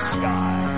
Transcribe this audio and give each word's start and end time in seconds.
sky. 0.00 0.69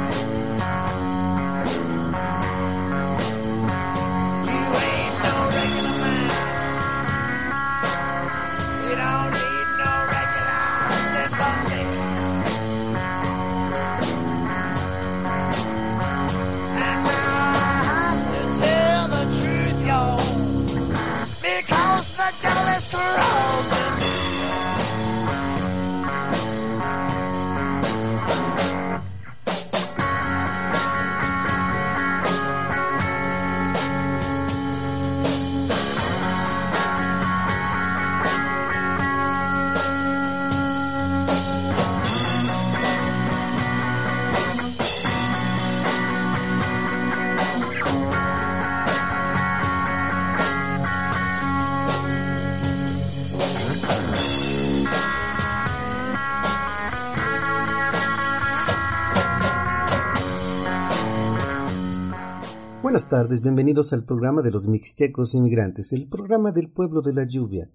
Tardes, 63.13 63.43
bienvenidos 63.43 63.93
al 63.93 64.07
programa 64.07 64.41
de 64.41 64.51
los 64.51 64.67
Mixtecos 64.69 65.35
Inmigrantes, 65.35 65.93
el 65.93 66.09
programa 66.09 66.51
del 66.51 66.71
pueblo 66.71 67.03
de 67.03 67.13
la 67.13 67.27
lluvia, 67.27 67.71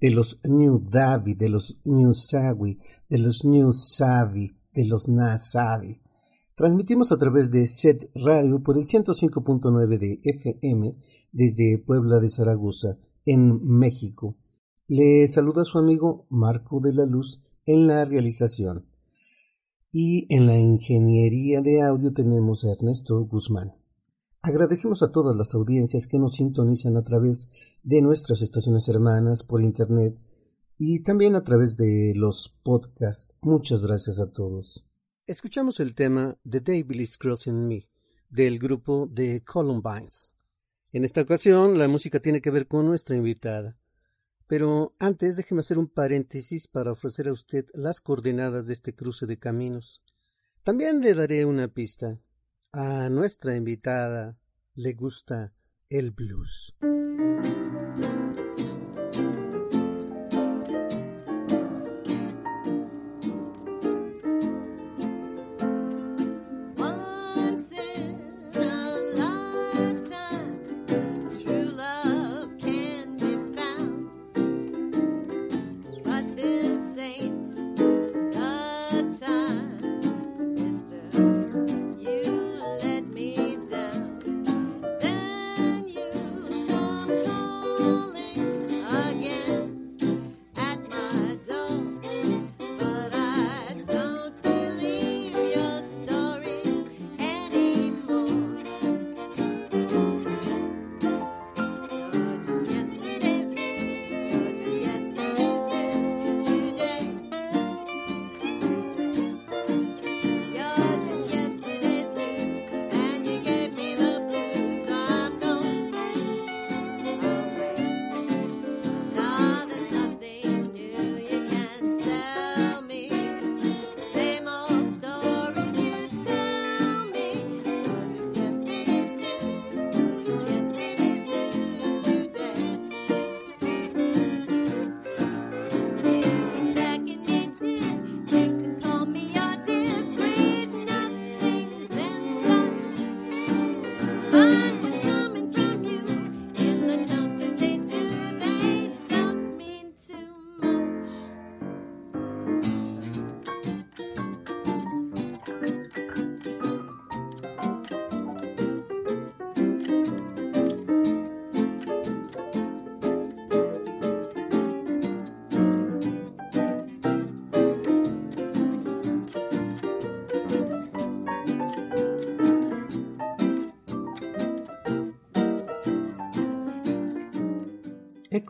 de 0.00 0.10
los 0.10 0.40
New 0.42 0.82
Davi, 0.90 1.34
de 1.34 1.48
los 1.48 1.78
New 1.84 2.12
Sawi, 2.12 2.80
de 3.08 3.18
los 3.18 3.44
New 3.44 3.72
Savi, 3.72 4.50
de 4.74 4.84
los 4.84 5.06
Nasavi. 5.06 6.00
Transmitimos 6.56 7.12
a 7.12 7.16
través 7.16 7.52
de 7.52 7.68
SET 7.68 8.10
Radio 8.16 8.60
por 8.60 8.76
el 8.76 8.82
105.9 8.82 9.98
de 10.00 10.20
FM 10.24 10.96
desde 11.30 11.78
Puebla 11.78 12.18
de 12.18 12.28
Zaragoza, 12.28 12.98
en 13.24 13.64
México. 13.64 14.36
Le 14.88 15.28
saluda 15.28 15.64
su 15.64 15.78
amigo 15.78 16.26
Marco 16.28 16.80
de 16.80 16.92
la 16.92 17.06
Luz 17.06 17.40
en 17.66 17.86
la 17.86 18.04
realización. 18.04 18.86
Y 19.92 20.26
en 20.34 20.44
la 20.48 20.58
ingeniería 20.58 21.60
de 21.60 21.82
audio 21.82 22.12
tenemos 22.12 22.64
a 22.64 22.72
Ernesto 22.72 23.24
Guzmán. 23.26 23.74
Agradecemos 24.44 25.04
a 25.04 25.12
todas 25.12 25.36
las 25.36 25.54
audiencias 25.54 26.08
que 26.08 26.18
nos 26.18 26.34
sintonizan 26.34 26.96
a 26.96 27.04
través 27.04 27.48
de 27.84 28.02
nuestras 28.02 28.42
estaciones 28.42 28.88
hermanas 28.88 29.44
por 29.44 29.62
Internet 29.62 30.18
y 30.76 31.04
también 31.04 31.36
a 31.36 31.44
través 31.44 31.76
de 31.76 32.12
los 32.16 32.48
podcasts. 32.64 33.36
Muchas 33.40 33.86
gracias 33.86 34.18
a 34.18 34.32
todos. 34.32 34.84
Escuchamos 35.28 35.78
el 35.78 35.94
tema 35.94 36.36
The 36.42 36.58
Devil 36.58 37.02
is 37.02 37.16
Crossing 37.18 37.68
Me 37.68 37.88
del 38.30 38.58
grupo 38.58 39.08
The 39.14 39.44
Columbines. 39.44 40.32
En 40.90 41.04
esta 41.04 41.20
ocasión 41.20 41.78
la 41.78 41.86
música 41.86 42.18
tiene 42.18 42.42
que 42.42 42.50
ver 42.50 42.66
con 42.66 42.84
nuestra 42.84 43.14
invitada. 43.14 43.78
Pero 44.48 44.96
antes 44.98 45.36
déjeme 45.36 45.60
hacer 45.60 45.78
un 45.78 45.86
paréntesis 45.86 46.66
para 46.66 46.90
ofrecer 46.90 47.28
a 47.28 47.32
usted 47.32 47.66
las 47.74 48.00
coordenadas 48.00 48.66
de 48.66 48.72
este 48.72 48.92
cruce 48.92 49.24
de 49.26 49.38
caminos. 49.38 50.02
También 50.64 51.00
le 51.00 51.14
daré 51.14 51.44
una 51.44 51.68
pista. 51.68 52.18
A 52.74 53.10
nuestra 53.10 53.54
invitada 53.54 54.38
le 54.76 54.94
gusta 54.94 55.52
el 55.90 56.10
blues. 56.10 56.74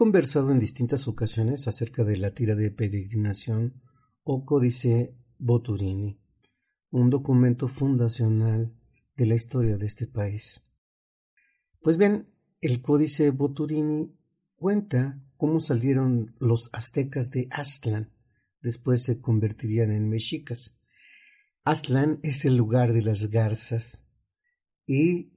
Conversado 0.02 0.50
en 0.50 0.58
distintas 0.58 1.06
ocasiones 1.06 1.68
acerca 1.68 2.02
de 2.02 2.16
la 2.16 2.34
tira 2.34 2.56
de 2.56 2.72
peregrinación 2.72 3.80
o 4.24 4.44
Códice 4.44 5.14
Boturini, 5.38 6.18
un 6.90 7.08
documento 7.08 7.68
fundacional 7.68 8.74
de 9.14 9.26
la 9.26 9.36
historia 9.36 9.76
de 9.76 9.86
este 9.86 10.08
país. 10.08 10.60
Pues 11.80 11.98
bien, 11.98 12.34
el 12.60 12.82
Códice 12.82 13.30
Boturini 13.30 14.12
cuenta 14.56 15.22
cómo 15.36 15.60
salieron 15.60 16.34
los 16.40 16.68
aztecas 16.72 17.30
de 17.30 17.46
Aztlán, 17.52 18.10
después 18.60 19.04
se 19.04 19.20
convertirían 19.20 19.92
en 19.92 20.08
mexicas. 20.08 20.80
Aztlán 21.62 22.18
es 22.24 22.44
el 22.44 22.56
lugar 22.56 22.92
de 22.92 23.02
las 23.02 23.30
garzas 23.30 24.04
y 24.84 25.31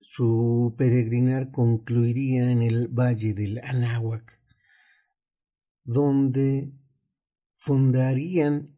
su 0.00 0.74
peregrinar 0.76 1.50
concluiría 1.50 2.50
en 2.50 2.62
el 2.62 2.88
valle 2.88 3.34
del 3.34 3.60
Anáhuac, 3.62 4.40
donde 5.84 6.72
fundarían 7.54 8.76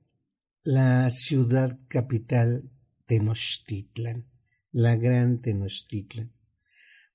la 0.63 1.11
ciudad 1.11 1.79
capital 1.89 2.71
Tenochtitlan, 3.07 4.27
la 4.73 4.97
gran 4.97 5.41
Tenochtitlan. 5.41 6.33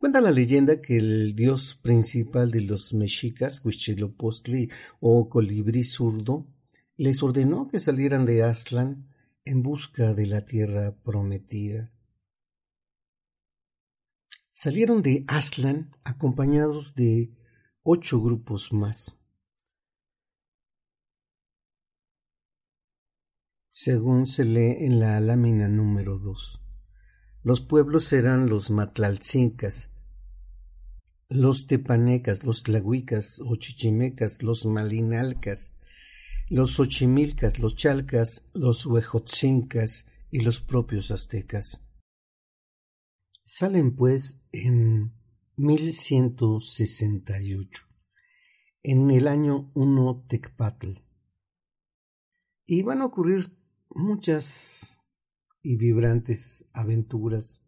Cuenta 0.04 0.20
la 0.20 0.32
leyenda 0.32 0.82
que 0.82 0.98
el 0.98 1.34
dios 1.34 1.80
principal 1.82 2.52
de 2.52 2.60
los 2.60 2.94
mexicas, 2.94 3.64
Huitzilopochtli 3.64 4.70
o 5.00 5.30
colibrí 5.30 5.84
zurdo, 5.84 6.46
les 6.98 7.24
ordenó 7.24 7.70
que 7.70 7.80
salieran 7.80 8.26
de 8.26 8.44
Aztlán 8.44 9.08
en 9.46 9.64
busca 9.64 10.14
de 10.14 10.26
la 10.26 10.46
tierra 10.46 10.94
prometida. 11.04 11.93
Salieron 14.64 15.02
de 15.02 15.26
Aztlán 15.28 15.92
acompañados 16.06 16.96
de 16.96 17.34
ocho 17.82 18.22
grupos 18.22 18.72
más. 18.72 19.14
Según 23.72 24.26
se 24.26 24.46
lee 24.46 24.86
en 24.86 25.02
la 25.02 25.20
lámina 25.20 25.68
número 25.68 26.18
dos. 26.18 26.62
Los 27.42 27.60
pueblos 27.60 28.14
eran 28.14 28.48
los 28.48 28.70
matlalcincas, 28.70 29.92
los 31.28 31.68
tepanecas, 31.68 32.46
los 32.46 32.64
tlahuicas 32.64 33.42
o 33.46 33.58
chichimecas, 33.58 34.44
los 34.44 34.66
malinalcas, 34.66 35.76
los 36.48 36.80
ochimilcas, 36.80 37.60
los 37.60 37.76
chalcas, 37.76 38.48
los 38.54 38.86
huejotzincas 38.86 40.06
y 40.32 40.40
los 40.40 40.62
propios 40.62 41.12
aztecas. 41.12 41.84
Salen 43.46 43.96
pues 43.96 44.44
en 44.52 45.14
1168, 45.58 47.84
en 48.84 49.12
el 49.12 49.28
año 49.28 49.70
1 49.76 50.26
Tecpatl, 50.30 50.94
y 52.66 52.84
van 52.84 53.02
a 53.02 53.06
ocurrir 53.06 53.48
muchas 53.90 55.02
y 55.62 55.76
vibrantes 55.76 56.70
aventuras. 56.74 57.68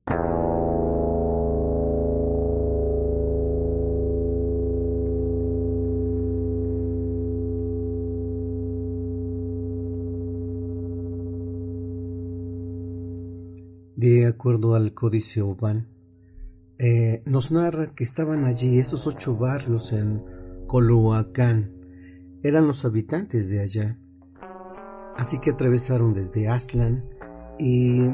De 14.10 14.28
acuerdo 14.28 14.76
al 14.76 14.94
Códice 14.94 15.42
Oban, 15.42 15.88
eh, 16.78 17.24
nos 17.26 17.52
narra 17.52 17.94
que 17.96 18.04
estaban 18.04 18.46
allí 18.46 18.78
esos 18.78 19.08
ocho 19.08 19.36
barrios 19.36 19.92
en 19.94 20.24
Coloacán. 20.68 21.72
Eran 22.44 22.68
los 22.68 22.86
habitantes 22.86 23.50
de 23.50 23.62
allá. 23.62 23.98
Así 25.16 25.40
que 25.40 25.52
atravesaron 25.52 26.14
desde 26.14 26.48
Aztlán 26.48 27.06
y 27.58 28.10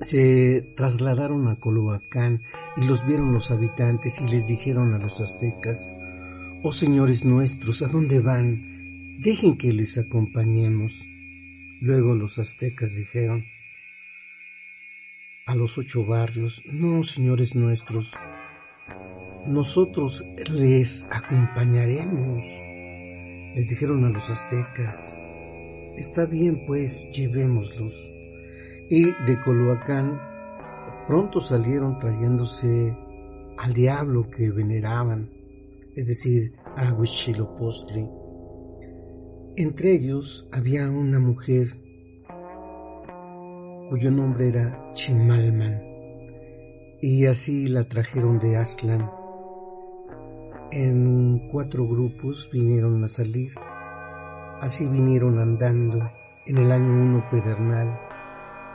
se 0.00 0.72
trasladaron 0.76 1.48
a 1.48 1.58
Coloacán 1.60 2.40
y 2.76 2.86
los 2.86 3.06
vieron 3.06 3.34
los 3.34 3.50
habitantes 3.50 4.20
y 4.20 4.28
les 4.28 4.46
dijeron 4.46 4.94
a 4.94 4.98
los 4.98 5.20
aztecas, 5.20 5.96
Oh 6.64 6.72
señores 6.72 7.24
nuestros, 7.24 7.82
¿a 7.82 7.88
dónde 7.88 8.20
van? 8.20 9.18
Dejen 9.20 9.58
que 9.58 9.72
les 9.72 9.98
acompañemos. 9.98 11.04
Luego 11.80 12.14
los 12.14 12.38
aztecas 12.38 12.94
dijeron, 12.94 13.44
a 15.46 15.54
los 15.54 15.78
ocho 15.78 16.04
barrios. 16.04 16.62
No, 16.66 17.02
señores 17.02 17.54
nuestros, 17.56 18.12
nosotros 19.46 20.24
les 20.50 21.06
acompañaremos. 21.10 22.44
Les 23.54 23.68
dijeron 23.68 24.04
a 24.04 24.10
los 24.10 24.30
aztecas, 24.30 25.14
está 25.96 26.26
bien 26.26 26.64
pues, 26.66 27.08
llevémoslos. 27.10 27.94
Y 28.88 29.04
de 29.04 29.40
Coloacán 29.44 30.20
pronto 31.06 31.40
salieron 31.40 31.98
trayéndose 31.98 32.96
al 33.58 33.74
diablo 33.74 34.28
que 34.30 34.50
veneraban, 34.50 35.30
es 35.94 36.06
decir, 36.06 36.54
a 36.76 36.92
Huichilopostli. 36.92 38.08
Entre 39.56 39.92
ellos 39.92 40.48
había 40.52 40.88
una 40.88 41.18
mujer 41.18 41.81
cuyo 43.92 44.10
nombre 44.10 44.48
era 44.48 44.90
Chimalman, 44.94 45.82
y 47.02 47.26
así 47.26 47.68
la 47.68 47.84
trajeron 47.84 48.38
de 48.38 48.56
Aslan. 48.56 49.06
En 50.70 51.50
cuatro 51.50 51.86
grupos 51.86 52.48
vinieron 52.50 53.04
a 53.04 53.08
salir, 53.08 53.52
así 54.62 54.88
vinieron 54.88 55.38
andando 55.38 56.10
en 56.46 56.56
el 56.56 56.72
año 56.72 56.90
uno 56.90 57.24
pedernal, 57.30 58.00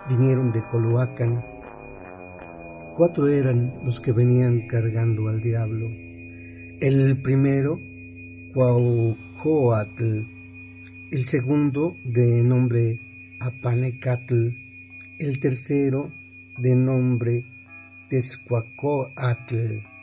vinieron 0.07 0.51
de 0.51 0.61
Coloacan. 0.69 1.43
Cuatro 2.95 3.27
eran 3.27 3.73
los 3.83 3.99
que 3.99 4.11
venían 4.11 4.67
cargando 4.67 5.29
al 5.29 5.41
diablo. 5.41 5.87
El 6.79 7.23
primero, 7.23 7.79
Cuaucoatl, 8.53 10.27
el 11.09 11.25
segundo, 11.25 11.97
de 12.05 12.43
nombre 12.43 12.99
Apanecatl, 13.39 14.66
el 15.19 15.39
tercero 15.39 16.11
de 16.57 16.75
nombre 16.75 17.45
Tezcuacóatl. 18.09 19.96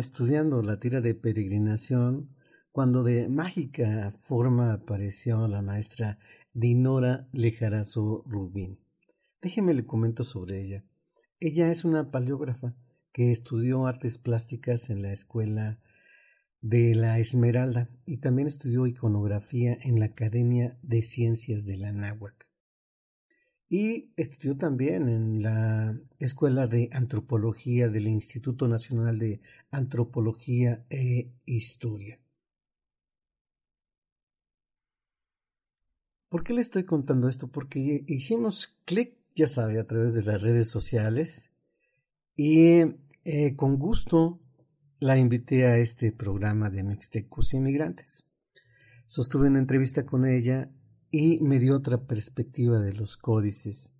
Estudiando 0.00 0.62
la 0.62 0.80
tira 0.80 1.00
de 1.00 1.14
peregrinación 1.14 2.30
cuando 2.72 3.02
de 3.02 3.28
mágica 3.28 4.14
forma 4.20 4.72
apareció 4.72 5.48
la 5.48 5.62
maestra 5.62 6.18
Dinora 6.52 7.28
Lejarazo 7.32 8.24
Rubín. 8.26 8.78
Déjeme 9.40 9.74
le 9.74 9.86
comento 9.86 10.24
sobre 10.24 10.62
ella. 10.62 10.84
Ella 11.40 11.70
es 11.70 11.84
una 11.84 12.10
paleógrafa 12.10 12.74
que 13.12 13.30
estudió 13.30 13.86
artes 13.86 14.18
plásticas 14.18 14.90
en 14.90 15.02
la 15.02 15.12
escuela 15.12 15.80
de 16.60 16.94
la 16.94 17.18
Esmeralda 17.18 17.88
y 18.04 18.18
también 18.18 18.48
estudió 18.48 18.86
iconografía 18.86 19.76
en 19.80 20.00
la 20.00 20.06
Academia 20.06 20.78
de 20.82 21.02
Ciencias 21.02 21.66
de 21.66 21.76
la 21.76 21.92
Náhuac 21.92 22.47
y 23.68 24.10
estudió 24.16 24.56
también 24.56 25.08
en 25.08 25.42
la 25.42 25.98
Escuela 26.18 26.66
de 26.66 26.88
Antropología 26.92 27.88
del 27.88 28.08
Instituto 28.08 28.66
Nacional 28.66 29.18
de 29.18 29.40
Antropología 29.70 30.84
e 30.88 31.30
Historia. 31.44 32.18
¿Por 36.30 36.44
qué 36.44 36.52
le 36.54 36.60
estoy 36.60 36.84
contando 36.84 37.28
esto? 37.28 37.48
Porque 37.48 38.04
hicimos 38.06 38.78
clic, 38.84 39.16
ya 39.34 39.48
sabe, 39.48 39.78
a 39.78 39.86
través 39.86 40.14
de 40.14 40.22
las 40.22 40.40
redes 40.42 40.68
sociales 40.68 41.50
y 42.36 42.84
eh, 43.24 43.56
con 43.56 43.78
gusto 43.78 44.40
la 45.00 45.18
invité 45.18 45.66
a 45.66 45.78
este 45.78 46.12
programa 46.12 46.70
de 46.70 46.82
Mixtecos 46.82 47.54
Inmigrantes. 47.54 48.24
sostuve 49.06 49.48
una 49.48 49.58
entrevista 49.58 50.04
con 50.04 50.26
ella 50.26 50.70
y 51.10 51.40
me 51.40 51.58
dio 51.58 51.76
otra 51.76 52.06
perspectiva 52.06 52.80
de 52.80 52.92
los 52.92 53.16
códices. 53.16 53.94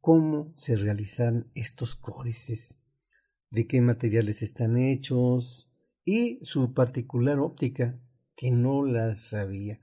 ¿Cómo 0.00 0.52
se 0.54 0.76
realizan 0.76 1.50
estos 1.54 1.96
códices? 1.96 2.78
¿De 3.50 3.66
qué 3.66 3.80
materiales 3.80 4.42
están 4.42 4.76
hechos? 4.76 5.70
Y 6.04 6.38
su 6.42 6.74
particular 6.74 7.38
óptica, 7.38 7.98
que 8.36 8.50
no 8.50 8.84
la 8.84 9.16
sabía. 9.16 9.80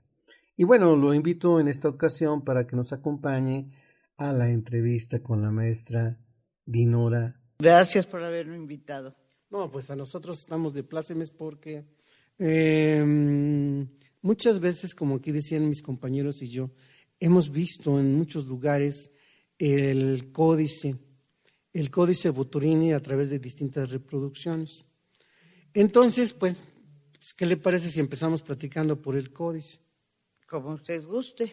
Y 0.56 0.64
bueno, 0.64 0.94
lo 0.94 1.14
invito 1.14 1.58
en 1.58 1.68
esta 1.68 1.88
ocasión 1.88 2.44
para 2.44 2.66
que 2.66 2.76
nos 2.76 2.92
acompañe 2.92 3.72
a 4.16 4.32
la 4.32 4.50
entrevista 4.50 5.22
con 5.22 5.42
la 5.42 5.50
maestra 5.50 6.18
Dinora. 6.64 7.40
Gracias 7.58 8.06
por 8.06 8.22
haberme 8.22 8.56
invitado. 8.56 9.16
No, 9.50 9.70
pues 9.70 9.90
a 9.90 9.96
nosotros 9.96 10.40
estamos 10.40 10.72
de 10.74 10.84
plácemes 10.84 11.30
porque 11.30 11.84
em, 12.38 13.88
muchas 14.22 14.60
veces, 14.60 14.94
como 14.94 15.16
aquí 15.16 15.32
decían 15.32 15.68
mis 15.68 15.82
compañeros 15.82 16.40
y 16.42 16.48
yo, 16.48 16.70
hemos 17.20 17.50
visto 17.50 18.00
en 18.00 18.14
muchos 18.14 18.46
lugares 18.46 19.10
el 19.58 20.32
códice, 20.32 20.96
el 21.72 21.90
códice 21.90 22.30
Boturini 22.30 22.92
a 22.92 23.00
través 23.00 23.30
de 23.30 23.38
distintas 23.38 23.90
reproducciones. 23.90 24.84
Entonces, 25.74 26.32
pues, 26.32 26.62
¿qué 27.36 27.46
le 27.46 27.56
parece 27.56 27.90
si 27.90 28.00
empezamos 28.00 28.42
platicando 28.42 29.00
por 29.00 29.16
el 29.16 29.32
códice? 29.32 29.78
Como 30.46 30.70
usted 30.74 31.04
guste. 31.04 31.52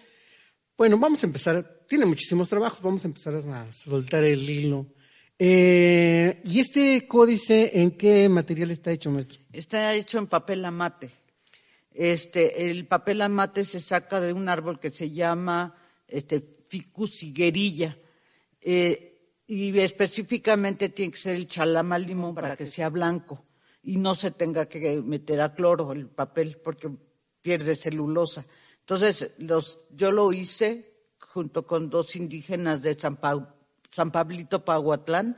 Bueno, 0.78 0.98
vamos 0.98 1.24
a 1.24 1.28
empezar, 1.28 1.86
tiene 1.88 2.06
muchísimos 2.06 2.50
trabajos, 2.50 2.82
vamos 2.82 3.04
a 3.04 3.08
empezar 3.08 3.36
a 3.36 3.74
soltar 3.74 4.24
el 4.24 4.50
hilo. 4.50 4.88
Eh, 5.38 6.42
¿Y 6.44 6.60
este 6.60 7.08
códice 7.08 7.80
en 7.80 7.92
qué 7.92 8.28
material 8.28 8.72
está 8.72 8.92
hecho, 8.92 9.12
maestro? 9.12 9.40
Está 9.54 9.94
hecho 9.94 10.18
en 10.18 10.28
papel 10.28 10.66
amate. 10.66 11.12
Este, 12.00 12.72
el 12.72 12.88
papel 12.88 13.22
amate 13.22 13.66
se 13.66 13.82
saca 13.82 14.22
de 14.22 14.32
un 14.32 14.48
árbol 14.48 14.80
que 14.80 14.90
se 14.90 15.12
llama 15.12 15.76
este, 16.08 16.42
ficus 16.70 17.24
higuerilla. 17.24 17.98
Eh, 18.62 19.34
y 19.46 19.78
específicamente 19.78 20.88
tiene 20.88 21.12
que 21.12 21.18
ser 21.18 21.36
el 21.36 21.50
chalama 21.50 22.00
limón 22.00 22.34
para 22.34 22.56
que 22.56 22.68
sea 22.68 22.88
blanco 22.88 23.44
y 23.84 23.98
no 23.98 24.16
se 24.16 24.32
tenga 24.32 24.70
que 24.70 25.02
meter 25.02 25.42
a 25.42 25.54
cloro 25.54 25.92
el 25.92 26.08
papel 26.08 26.62
porque 26.64 26.90
pierde 27.42 27.76
celulosa. 27.76 28.46
Entonces, 28.80 29.36
los, 29.38 29.82
yo 29.92 30.14
lo 30.14 30.32
hice 30.32 30.94
junto 31.18 31.68
con 31.68 31.90
dos 31.90 32.16
indígenas 32.16 32.82
de 32.82 32.98
San, 32.98 33.20
San 33.92 34.12
Pablito 34.14 34.64
Pahuatlán 34.64 35.38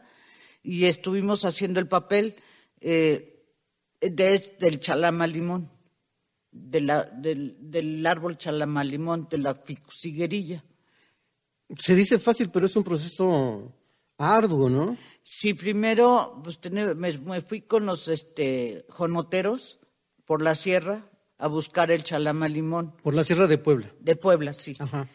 y 0.62 0.86
estuvimos 0.86 1.44
haciendo 1.44 1.80
el 1.80 1.88
papel 1.88 2.36
eh, 2.82 3.48
del 4.00 4.80
chalama 4.80 5.26
limón, 5.26 5.72
del, 6.52 7.56
del, 7.60 8.06
árbol 8.06 8.38
chalama 8.38 8.84
limón, 8.84 9.28
de 9.30 9.38
la 9.38 9.56
ficusiguerilla. 9.56 10.64
Se 11.78 11.96
dice 11.96 12.20
fácil, 12.20 12.50
pero 12.50 12.66
es 12.66 12.76
un 12.76 12.84
proceso 12.84 13.74
arduo, 14.18 14.70
¿no? 14.70 14.98
Sí, 15.24 15.54
primero 15.54 16.42
pues, 16.44 16.60
me, 16.72 17.42
fui 17.42 17.62
con 17.62 17.86
los 17.86 18.08
este, 18.08 18.86
jonoteros 18.90 19.80
por 20.26 20.42
la 20.42 20.56
sierra 20.56 21.10
a 21.42 21.48
buscar 21.48 21.92
el 21.92 22.04
chalama 22.04 22.48
limón. 22.48 22.96
Por 23.02 23.16
la 23.16 23.24
Sierra 23.24 23.48
de 23.48 23.58
Puebla. 23.58 23.92
De 24.00 24.16
Puebla, 24.16 24.54
sí. 24.54 24.78
Ajá. 24.78 25.08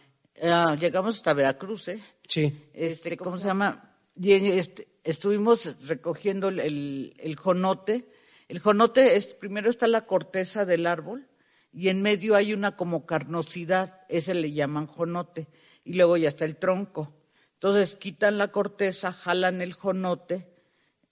Ah, 0.43 0.77
llegamos 0.79 1.17
hasta 1.17 1.33
Veracruz, 1.33 1.89
¿eh? 1.89 2.03
Sí. 2.27 2.69
Este, 2.75 3.17
¿cómo 3.17 3.39
se 3.39 3.47
llama? 3.47 3.97
Y 4.17 4.33
este, 4.33 4.89
estuvimos 5.05 5.87
recogiendo 5.87 6.49
el, 6.49 7.15
el, 7.17 7.37
jonote. 7.37 8.09
El 8.49 8.59
jonote 8.61 9.17
es, 9.17 9.27
primero 9.27 9.71
está 9.71 9.87
la 9.87 10.07
corteza 10.07 10.65
del 10.65 10.87
árbol 10.87 11.29
y 11.73 11.89
en 11.89 12.03
medio 12.03 12.37
hay 12.37 12.53
una 12.53 12.73
como 12.73 13.07
carnosidad, 13.07 14.01
ese 14.09 14.35
le 14.35 14.53
llaman 14.53 14.87
jonote, 14.87 15.49
y 15.85 15.95
luego 15.95 16.17
ya 16.17 16.29
está 16.29 16.45
el 16.45 16.57
tronco. 16.57 17.13
Entonces 17.55 17.97
quitan 17.97 18.39
la 18.39 18.49
corteza, 18.49 19.13
jalan 19.13 19.63
el 19.63 19.73
jonote 19.73 20.47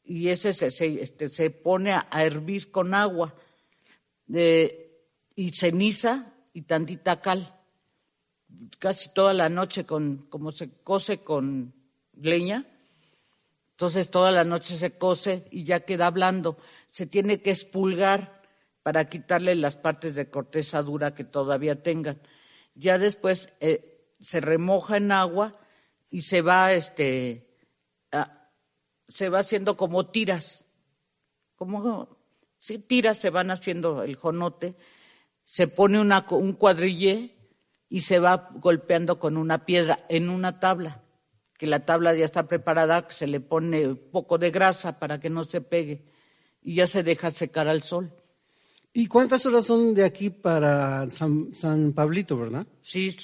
y 0.04 0.28
ese 0.28 0.52
se, 0.52 0.70
se, 0.70 1.02
este, 1.02 1.28
se 1.28 1.50
pone 1.50 1.92
a, 1.92 2.06
hervir 2.12 2.70
con 2.70 2.94
agua. 2.94 3.34
De, 4.26 5.02
y 5.34 5.52
ceniza 5.52 6.32
y 6.52 6.62
tantita 6.62 7.20
cal. 7.20 7.60
Casi 8.78 9.08
toda 9.10 9.32
la 9.32 9.48
noche, 9.48 9.84
con, 9.84 10.18
como 10.28 10.52
se 10.52 10.70
cose 10.82 11.18
con 11.18 11.74
leña, 12.14 12.66
entonces 13.72 14.10
toda 14.10 14.30
la 14.30 14.44
noche 14.44 14.76
se 14.76 14.96
cose 14.96 15.46
y 15.50 15.64
ya 15.64 15.80
queda 15.80 16.10
blando. 16.10 16.56
Se 16.94 17.06
tiene 17.06 17.42
que 17.42 17.50
expulgar 17.50 18.40
para 18.84 19.08
quitarle 19.08 19.56
las 19.56 19.74
partes 19.74 20.14
de 20.14 20.30
corteza 20.30 20.80
dura 20.80 21.12
que 21.12 21.24
todavía 21.24 21.82
tengan. 21.82 22.20
Ya 22.76 22.98
después 22.98 23.52
eh, 23.58 24.14
se 24.20 24.40
remoja 24.40 24.98
en 24.98 25.10
agua 25.10 25.58
y 26.08 26.22
se 26.22 26.40
va, 26.40 26.72
este, 26.72 27.58
se 29.08 29.28
va 29.28 29.40
haciendo 29.40 29.76
como 29.76 30.06
tiras, 30.06 30.66
como 31.56 32.16
si 32.58 32.78
tiras 32.78 33.18
se 33.18 33.30
van 33.30 33.50
haciendo 33.50 34.04
el 34.04 34.14
jonote 34.14 34.76
se 35.42 35.66
pone 35.66 36.00
un 36.00 36.52
cuadrillé 36.52 37.34
y 37.88 38.02
se 38.02 38.20
va 38.20 38.50
golpeando 38.54 39.18
con 39.18 39.36
una 39.36 39.66
piedra 39.66 40.06
en 40.08 40.30
una 40.30 40.60
tabla, 40.60 41.02
que 41.58 41.66
la 41.66 41.84
tabla 41.84 42.14
ya 42.14 42.24
está 42.24 42.46
preparada, 42.46 43.08
se 43.10 43.26
le 43.26 43.40
pone 43.40 43.88
un 43.88 44.10
poco 44.12 44.38
de 44.38 44.52
grasa 44.52 45.00
para 45.00 45.18
que 45.18 45.28
no 45.28 45.42
se 45.42 45.60
pegue 45.60 46.13
y 46.64 46.76
ya 46.76 46.86
se 46.86 47.02
deja 47.02 47.30
secar 47.30 47.68
al 47.68 47.82
sol. 47.82 48.10
¿Y 48.92 49.06
cuántas 49.06 49.44
horas 49.44 49.66
son 49.66 49.94
de 49.94 50.04
aquí 50.04 50.30
para 50.30 51.08
San, 51.10 51.92
Pablito, 51.94 52.36
verdad? 52.36 52.66
Sí, 52.80 53.14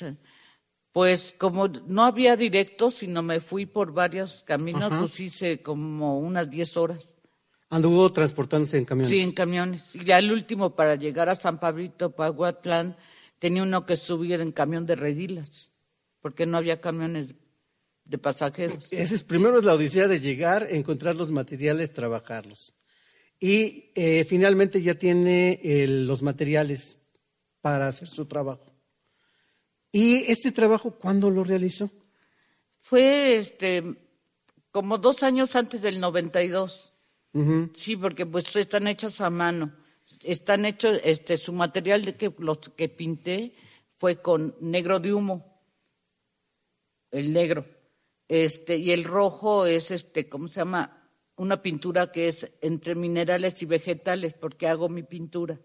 pues 0.93 1.35
como 1.39 1.69
no 1.69 2.05
había 2.05 2.37
directo, 2.37 2.91
sino 2.91 3.23
me 3.23 3.41
fui 3.41 3.67
por 3.67 3.93
varios 3.93 4.43
caminos, 4.45 4.93
pues 4.99 5.19
hice 5.21 5.63
como 5.63 6.19
unas 6.19 6.51
diez 6.51 6.77
horas. 6.77 7.09
Anduvo 7.71 8.13
transportándose 8.13 8.79
en 8.79 8.85
camiones. 8.85 9.11
Sí, 9.11 9.21
en 9.21 9.33
camiones. 9.33 9.85
Y 9.95 10.05
ya 10.05 10.19
el 10.19 10.33
último, 10.33 10.75
para 10.75 10.97
llegar 10.97 11.29
a 11.29 11.37
San 11.37 11.59
Pablito, 11.59 12.11
Paguatlán, 12.11 12.97
tenía 13.39 13.63
uno 13.63 13.87
que 13.87 13.95
subir 13.95 14.41
en 14.41 14.51
camión 14.51 14.87
de 14.87 14.97
redilas, 14.97 15.71
porque 16.21 16.47
no 16.47 16.59
había 16.59 16.81
camiones 16.81 17.37
de 18.05 18.19
pasajeros. 18.19 18.89
Ese 18.91 19.15
es 19.15 19.23
primero 19.23 19.61
es 19.61 19.65
la 19.65 19.75
odisea 19.75 20.09
de 20.09 20.19
llegar, 20.19 20.67
encontrar 20.69 21.15
los 21.15 21.31
materiales, 21.31 21.93
trabajarlos. 21.93 22.75
Y 23.41 23.91
eh, 23.95 24.27
finalmente 24.29 24.83
ya 24.83 24.95
tiene 24.95 25.59
los 25.65 26.23
materiales 26.23 26.99
para 27.63 27.89
hacer 27.89 28.07
su 28.07 28.27
trabajo. 28.27 28.67
¿Y 29.91 30.31
este 30.31 30.53
trabajo 30.53 30.93
cuándo 30.93 31.31
lo 31.31 31.43
realizó? 31.43 31.91
Fue 32.81 33.37
este, 33.37 33.83
como 34.71 34.99
dos 34.99 35.23
años 35.23 35.57
antes 35.57 35.81
del 35.81 36.01
92. 36.01 36.93
Sí, 37.75 37.97
porque 37.97 38.27
pues 38.27 38.55
están 38.57 38.89
hechas 38.89 39.21
a 39.21 39.31
mano. 39.31 39.73
Están 40.23 40.67
hechos, 40.67 41.01
este, 41.05 41.37
su 41.37 41.53
material 41.53 42.05
de 42.05 42.17
que 42.17 42.33
los 42.39 42.59
que 42.59 42.89
pinté 42.89 43.55
fue 43.97 44.21
con 44.21 44.57
negro 44.61 44.99
de 44.99 45.15
humo, 45.15 45.63
el 47.11 47.33
negro, 47.33 47.65
este, 48.27 48.77
y 48.77 48.91
el 48.91 49.05
rojo 49.05 49.67
es 49.67 49.91
este, 49.91 50.29
¿cómo 50.29 50.49
se 50.49 50.61
llama? 50.61 51.00
Una 51.41 51.63
pintura 51.63 52.13
que 52.13 52.29
es 52.29 52.53
entre 52.61 52.95
minerales 52.95 53.63
y 53.63 53.65
vegetales, 53.65 54.35
porque 54.35 54.69
hago 54.69 54.91
mi 54.91 55.03
pintura. 55.03 55.59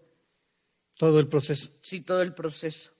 Todo 0.96 1.20
el 1.20 1.28
proceso. 1.28 1.68
Sí, 1.82 2.00
todo 2.00 2.22
el 2.22 2.32
proceso. 2.32 2.92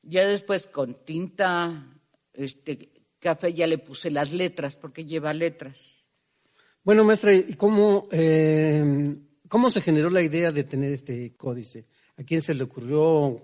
Ya 0.00 0.26
después 0.26 0.66
con 0.66 0.94
tinta, 1.04 2.00
este, 2.32 2.90
café 3.18 3.52
ya 3.52 3.66
le 3.66 3.76
puse 3.76 4.10
las 4.10 4.32
letras, 4.32 4.76
porque 4.76 5.04
lleva 5.04 5.34
letras. 5.34 6.06
Bueno, 6.82 7.04
maestra, 7.04 7.34
¿y 7.34 7.52
cómo, 7.52 8.08
eh, 8.10 9.14
cómo 9.46 9.70
se 9.70 9.82
generó 9.82 10.08
la 10.08 10.22
idea 10.22 10.52
de 10.52 10.64
tener 10.64 10.92
este 10.92 11.36
códice? 11.36 11.84
¿A 12.16 12.22
quién 12.22 12.40
se 12.40 12.54
le 12.54 12.64
ocurrió? 12.64 13.42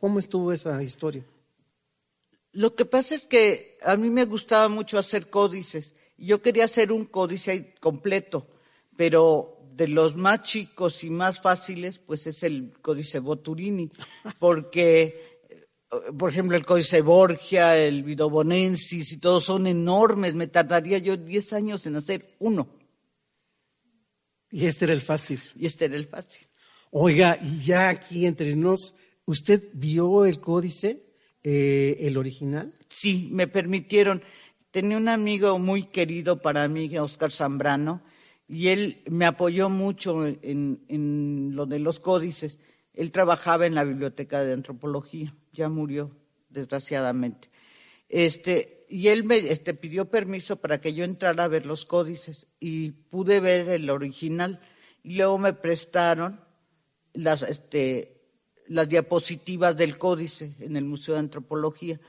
¿Cómo 0.00 0.18
estuvo 0.18 0.52
esa 0.52 0.82
historia? 0.82 1.24
Lo 2.50 2.74
que 2.74 2.84
pasa 2.84 3.14
es 3.14 3.28
que 3.28 3.78
a 3.80 3.96
mí 3.96 4.10
me 4.10 4.24
gustaba 4.24 4.68
mucho 4.68 4.98
hacer 4.98 5.30
códices. 5.30 5.94
Yo 6.26 6.40
quería 6.40 6.64
hacer 6.64 6.92
un 6.92 7.06
códice 7.06 7.74
completo, 7.80 8.48
pero 8.96 9.58
de 9.74 9.88
los 9.88 10.16
más 10.16 10.42
chicos 10.42 11.02
y 11.04 11.10
más 11.10 11.40
fáciles, 11.40 11.98
pues 11.98 12.26
es 12.26 12.42
el 12.42 12.72
códice 12.80 13.18
Boturini, 13.18 13.90
porque 14.38 15.32
por 16.16 16.30
ejemplo, 16.30 16.56
el 16.56 16.64
Códice 16.64 17.02
Borgia, 17.02 17.76
el 17.76 18.02
Vidobonensis 18.02 19.12
y 19.12 19.18
todos 19.18 19.44
son 19.44 19.66
enormes. 19.66 20.34
Me 20.34 20.46
tardaría 20.46 20.98
yo 20.98 21.16
10 21.16 21.52
años 21.52 21.86
en 21.86 21.96
hacer 21.96 22.34
uno. 22.38 22.68
Y 24.50 24.66
este 24.66 24.86
era 24.86 24.94
el 24.94 25.00
fácil. 25.00 25.40
Y 25.56 25.66
este 25.66 25.86
era 25.86 25.96
el 25.96 26.06
fácil. 26.06 26.46
Oiga, 26.90 27.38
y 27.42 27.60
ya 27.60 27.88
aquí 27.88 28.26
entre 28.26 28.54
nos, 28.56 28.94
¿usted 29.24 29.62
vio 29.72 30.24
el 30.24 30.40
códice, 30.40 31.14
eh, 31.42 31.96
el 32.00 32.16
original? 32.16 32.72
Sí, 32.88 33.28
me 33.30 33.46
permitieron. 33.46 34.22
Tenía 34.72 34.96
un 34.96 35.10
amigo 35.10 35.58
muy 35.58 35.82
querido 35.82 36.40
para 36.40 36.66
mí, 36.66 36.96
Oscar 36.96 37.30
Zambrano, 37.30 38.00
y 38.48 38.68
él 38.68 39.02
me 39.10 39.26
apoyó 39.26 39.68
mucho 39.68 40.26
en, 40.26 41.52
lo 41.54 41.66
de 41.66 41.78
los 41.78 42.00
códices 42.00 42.58
Él 42.94 43.12
trabajaba 43.12 43.66
en 43.66 43.74
la 43.74 43.84
biblioteca 43.84 44.42
de 44.42 44.54
antropología, 44.54 45.34
ya 45.52 45.68
murió, 45.68 46.10
desgraciadamente. 46.48 47.50
Este, 48.08 48.80
y 48.88 49.08
él 49.08 49.24
me 49.24 49.36
este, 49.36 49.74
pidió 49.74 50.06
permiso 50.06 50.56
para 50.56 50.80
que 50.80 50.94
yo 50.94 51.04
entrara 51.04 51.44
a 51.44 51.48
ver 51.48 51.66
los 51.66 51.84
códices 51.84 52.46
y 52.58 52.92
pude 52.92 53.40
ver 53.40 53.68
el 53.68 53.90
original. 53.90 54.58
Y 55.02 55.16
luego 55.16 55.36
me 55.36 55.52
prestaron 55.52 56.40
las, 57.12 57.42
este, 57.42 58.22
las 58.68 58.88
diapositivas 58.88 59.76
del 59.76 59.98
códice 59.98 60.54
en 60.60 60.76
el 60.76 60.84
Museo 60.86 61.14
de 61.14 61.20
Antropología. 61.20 62.00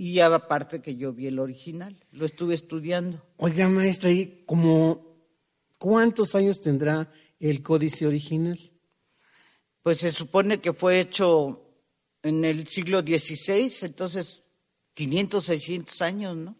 Y 0.00 0.20
aparte 0.20 0.80
que 0.80 0.94
yo 0.94 1.12
vi 1.12 1.26
el 1.26 1.40
original, 1.40 1.96
lo 2.12 2.24
estuve 2.24 2.54
estudiando. 2.54 3.20
Oiga, 3.36 3.68
maestra, 3.68 4.12
¿y 4.12 4.44
como 4.46 5.16
cuántos 5.76 6.36
años 6.36 6.60
tendrá 6.60 7.12
el 7.40 7.64
códice 7.64 8.06
original? 8.06 8.60
Pues 9.82 9.98
se 9.98 10.12
supone 10.12 10.60
que 10.60 10.72
fue 10.72 11.00
hecho 11.00 11.64
en 12.22 12.44
el 12.44 12.68
siglo 12.68 13.00
XVI, 13.00 13.72
entonces 13.82 14.44
500, 14.94 15.44
600 15.44 16.02
años, 16.02 16.36
¿no? 16.36 16.56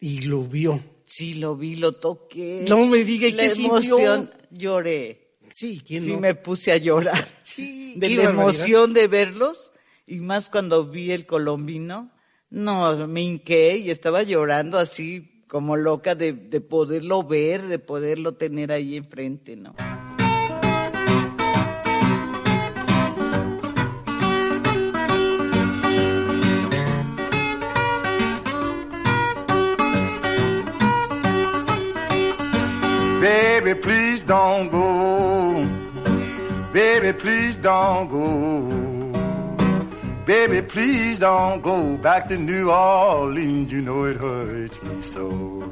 Y 0.00 0.22
lo 0.22 0.42
vio. 0.42 0.82
Sí, 1.06 1.34
lo 1.34 1.54
vi, 1.54 1.76
lo 1.76 1.92
toqué. 1.92 2.64
No 2.68 2.84
me 2.84 3.04
diga 3.04 3.28
la 3.28 3.46
qué 3.46 3.62
emoción, 3.62 4.28
lloré. 4.50 5.36
Sí, 5.54 5.80
¿quién 5.86 6.02
sí 6.02 6.14
no? 6.14 6.18
me 6.18 6.34
puse 6.34 6.72
a 6.72 6.78
llorar. 6.78 7.28
Sí, 7.44 7.94
de 7.96 8.10
la 8.10 8.24
emoción 8.24 8.92
de 8.92 9.06
verlos 9.06 9.70
y 10.04 10.16
más 10.16 10.48
cuando 10.48 10.88
vi 10.88 11.12
el 11.12 11.26
colombino. 11.26 12.10
No, 12.50 13.06
me 13.06 13.22
hinqué 13.22 13.76
y 13.76 13.90
estaba 13.90 14.24
llorando 14.24 14.76
así 14.76 15.44
como 15.46 15.76
loca 15.76 16.16
de, 16.16 16.32
de 16.32 16.60
poderlo 16.60 17.22
ver, 17.22 17.62
de 17.62 17.78
poderlo 17.78 18.34
tener 18.34 18.72
ahí 18.72 18.96
enfrente, 18.96 19.54
¿no? 19.54 19.74
Baby, 33.20 33.74
please 33.74 34.22
don't 34.22 34.70
go. 34.72 35.62
Baby, 36.72 37.12
please 37.12 37.54
don't 37.62 38.10
go. 38.10 38.89
Baby, 40.30 40.62
please 40.62 41.18
don't 41.18 41.60
go 41.60 41.96
back 41.96 42.28
to 42.28 42.38
New 42.38 42.70
Orleans. 42.70 43.72
You 43.72 43.80
know 43.82 44.04
it 44.04 44.16
hurts 44.16 44.80
me 44.80 45.02
so. 45.02 45.68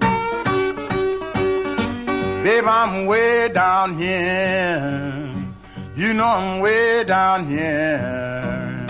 Baby, 2.42 2.66
I'm 2.66 3.06
way 3.06 3.50
down 3.54 3.96
here. 3.96 5.32
You 5.94 6.12
know 6.12 6.24
I'm 6.24 6.58
way 6.58 7.04
down 7.04 7.48
here. 7.48 8.82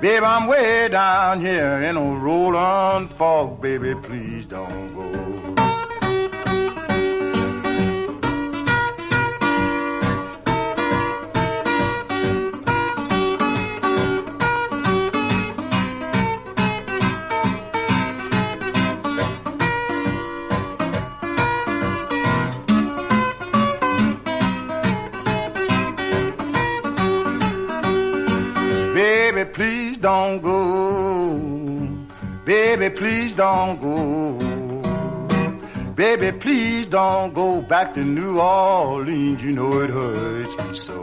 Baby, 0.00 0.24
I'm 0.24 0.48
way 0.48 0.88
down 0.88 1.38
here 1.42 1.82
in 1.82 1.98
a 1.98 2.18
rolling 2.20 3.10
fog. 3.18 3.60
Baby, 3.60 3.94
please 4.02 4.46
don't 4.46 4.94
go. 4.94 5.13
Don't 30.04 30.42
go. 30.42 31.40
Baby, 32.44 32.90
please 32.90 33.34
don't 33.34 33.80
go. 33.80 34.38
Baby, 35.96 36.32
please 36.38 36.86
don't 36.90 37.32
go 37.32 37.62
back 37.62 37.94
to 37.94 38.00
New 38.00 38.38
Orleans. 38.38 39.42
You 39.42 39.52
know 39.52 39.80
it 39.80 39.88
hurts 39.90 40.54
me 40.58 40.78
so. 40.78 41.02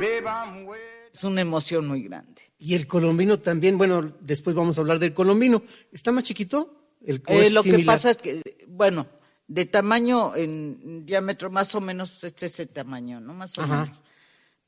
Baby, 0.00 0.26
I'm 0.26 0.64
way 0.66 0.78
Es 1.12 1.22
una 1.24 1.42
emoción 1.42 1.86
muy 1.86 2.04
grande. 2.04 2.40
Y 2.58 2.74
el 2.74 2.86
colombino 2.86 3.38
también, 3.40 3.76
bueno, 3.76 4.14
después 4.20 4.56
vamos 4.56 4.78
a 4.78 4.80
hablar 4.80 4.98
del 4.98 5.12
colombino. 5.12 5.64
¿Está 5.92 6.12
más 6.12 6.24
chiquito? 6.24 6.94
El 7.04 7.16
Eh, 7.26 7.46
es 7.46 7.52
lo 7.52 7.62
que 7.62 7.80
pasa 7.80 8.12
es 8.12 8.16
que, 8.16 8.40
bueno, 8.68 9.06
de 9.46 9.66
tamaño 9.66 10.34
en 10.34 11.04
diámetro 11.04 11.50
más 11.50 11.74
o 11.74 11.82
menos 11.82 12.24
es 12.24 12.42
ese 12.42 12.64
tamaño, 12.66 13.20
¿no? 13.20 13.34
Más 13.34 13.58
o 13.58 13.62
Ajá. 13.62 13.82
menos. 13.82 14.00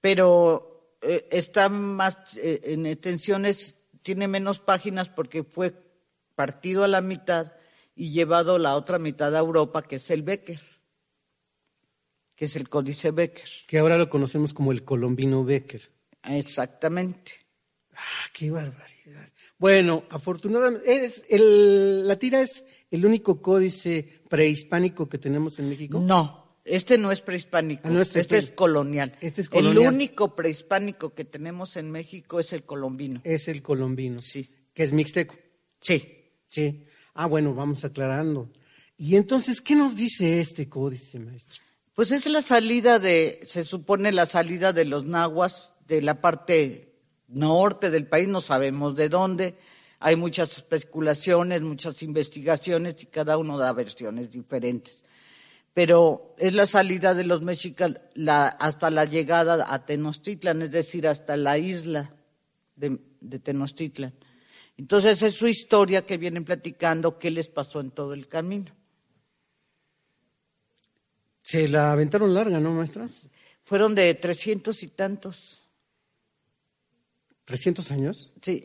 Pero 0.03 0.78
eh, 1.01 1.29
está 1.31 1.69
más 1.69 2.37
eh, 2.37 2.61
en 2.65 2.87
extensiones, 2.87 3.77
tiene 4.03 4.29
menos 4.29 4.59
páginas 4.59 5.09
porque 5.09 5.45
fue 5.45 5.75
partido 6.35 6.85
a 6.85 6.89
la 6.89 7.01
mitad 7.01 7.53
y 7.95 8.11
llevado 8.11 8.59
la 8.59 8.77
otra 8.77 8.99
mitad 8.99 9.35
a 9.35 9.41
Europa, 9.41 9.83
que 9.83 9.97
es 9.97 10.11
el 10.11 10.23
Becker, 10.23 10.61
que 12.35 12.45
es 12.45 12.57
el 12.57 12.69
códice 12.69 13.11
Becker. 13.11 13.49
Que 13.67 13.79
ahora 13.79 13.99
lo 13.99 14.09
conocemos 14.09 14.55
como 14.55 14.73
el 14.73 14.85
colombino 14.85 15.45
Becker. 15.45 15.83
Exactamente. 16.23 17.33
Ah, 17.95 18.31
qué 18.33 18.51
barbaridad. 18.51 19.33
Bueno, 19.59 20.05
afortunadamente, 20.11 21.05
es 21.05 21.25
el, 21.29 22.07
la 22.07 22.17
tira 22.17 22.41
es 22.41 22.65
el 22.91 23.05
único 23.05 23.43
códice 23.43 24.23
prehispánico 24.29 25.09
que 25.09 25.19
tenemos 25.19 25.59
en 25.59 25.69
México. 25.69 25.99
No, 25.99 26.48
este 26.71 26.99
no 26.99 27.11
es 27.13 27.21
prehispánico, 27.21 27.83
Ah, 27.85 27.91
no 27.91 28.01
es 28.01 28.09
este 28.09 28.21
es 28.21 28.27
prehispánico. 28.27 28.57
colonial. 28.57 29.13
Este 29.21 29.41
es 29.43 29.47
El 29.49 29.51
colonial. 29.53 29.95
único 29.95 30.35
prehispánico 30.37 31.15
que 31.15 31.25
tenemos 31.25 31.77
en 31.77 31.91
México 31.91 32.41
es 32.41 32.53
el 32.53 32.65
colombino. 32.65 33.21
Es 33.25 33.49
el 33.49 33.63
colombino. 33.63 34.21
Sí. 34.21 34.49
Que 34.75 34.83
es 34.85 34.93
mixteco. 34.93 35.35
Sí. 35.81 36.31
Sí. 36.47 36.85
Ah, 37.15 37.27
bueno, 37.27 37.55
vamos 37.55 37.85
aclarando. 37.85 38.51
Y 38.97 39.17
entonces, 39.17 39.61
¿qué 39.61 39.75
nos 39.75 39.95
dice 39.97 40.41
este 40.41 40.69
códice, 40.69 41.19
maestro? 41.19 41.63
Pues 41.95 42.11
es 42.13 42.27
la 42.27 42.43
salida 42.43 42.99
de, 42.99 43.41
se 43.47 43.65
supone 43.65 44.13
la 44.13 44.27
salida 44.27 44.73
de 44.73 44.85
los 44.85 45.05
nahuas 45.05 45.75
de 45.87 46.01
la 46.03 46.21
parte 46.21 46.95
norte 47.29 47.91
del 47.91 48.07
país, 48.07 48.29
no 48.29 48.41
sabemos 48.41 48.95
de 48.97 49.09
dónde. 49.09 49.55
Hay 50.01 50.15
muchas 50.17 50.57
especulaciones, 50.57 51.63
muchas 51.63 52.03
investigaciones 52.03 53.03
y 53.03 53.07
cada 53.07 53.37
uno 53.37 53.59
da 53.59 53.73
versiones 53.73 54.31
diferentes. 54.31 55.05
Pero 55.79 56.35
es 56.39 56.55
la 56.55 56.67
salida 56.67 57.15
de 57.15 57.23
los 57.23 57.41
mexicas 57.41 57.95
la- 58.15 58.49
hasta 58.49 58.91
la 58.91 59.05
llegada 59.05 59.73
a 59.73 59.87
Tenochtitlan, 59.87 60.63
es 60.63 60.73
decir, 60.73 61.07
hasta 61.07 61.37
la 61.37 61.57
isla 61.57 62.13
de, 62.75 62.99
de 63.21 63.39
Tenochtitlan. 63.39 64.13
Entonces 64.77 65.23
es 65.23 65.35
su 65.35 65.47
historia 65.47 66.05
que 66.05 66.17
vienen 66.17 66.45
platicando 66.45 67.17
qué 67.17 67.31
les 67.31 67.47
pasó 67.47 67.79
en 67.79 67.93
todo 67.93 68.13
el 68.13 68.27
camino. 68.27 68.75
Se 71.43 71.69
la 71.69 71.93
aventaron 71.93 72.35
larga, 72.35 72.59
¿no, 72.59 72.73
maestra? 72.73 73.07
Fueron 73.63 73.95
de 73.95 74.13
trescientos 74.15 74.83
y 74.83 74.89
tantos. 74.89 75.63
¿300 77.47 77.89
años? 77.93 78.33
Sí. 78.43 78.65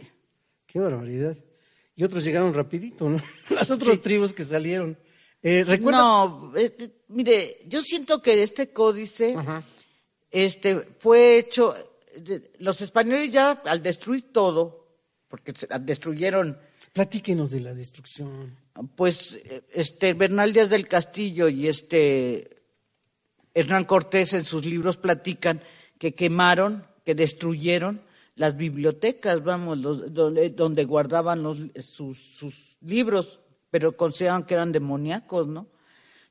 Qué 0.65 0.79
barbaridad. 0.79 1.37
Y 1.95 2.03
otros 2.05 2.23
llegaron 2.23 2.55
rapidito, 2.55 3.07
¿no? 3.07 3.21
Las 3.51 3.69
otras 3.69 4.01
tribus 4.01 4.33
que 4.33 4.43
salieron. 4.43 4.97
Eh, 5.43 5.63
¿Recuerda? 5.65 5.99
No, 5.99 6.53
eh, 6.55 6.73
eh, 6.79 6.89
mire, 7.09 7.59
yo 7.67 7.81
siento 7.81 8.21
que 8.21 8.41
este 8.41 8.69
códice 8.71 9.35
Ajá. 9.37 9.61
este, 10.31 10.79
fue 10.99 11.37
hecho, 11.37 11.73
de- 12.17 12.51
los 12.59 12.79
españoles 12.81 13.31
ya 13.31 13.51
al 13.65 13.83
destruir 13.83 14.31
todo, 14.31 14.87
porque 15.27 15.53
destruyeron, 15.81 16.57
Platíquenos 16.93 17.51
de 17.51 17.59
la 17.59 17.73
destrucción. 17.73 18.55
pues, 18.95 19.37
este, 19.71 20.13
Bernal 20.13 20.53
Díaz 20.53 20.69
del 20.69 20.87
Castillo 20.87 21.49
y 21.49 21.67
este 21.67 22.61
Hernán 23.53 23.85
Cortés 23.85 24.33
en 24.33 24.45
sus 24.45 24.63
libros 24.65 24.97
platican 24.97 25.61
que 25.99 26.13
quemaron, 26.15 26.85
que 27.03 27.15
destruyeron 27.15 28.01
las 28.35 28.55
bibliotecas, 28.57 29.43
vamos, 29.43 29.77
los- 29.79 30.13
donde, 30.13 30.49
donde 30.51 30.85
guardaban 30.85 31.43
los- 31.43 31.59
sus, 31.85 32.17
sus 32.17 32.77
libros, 32.81 33.39
pero 33.73 33.97
consideraban 33.97 34.43
que 34.43 34.53
eran 34.53 34.71
demoníacos, 34.71 35.47
¿no? 35.47 35.65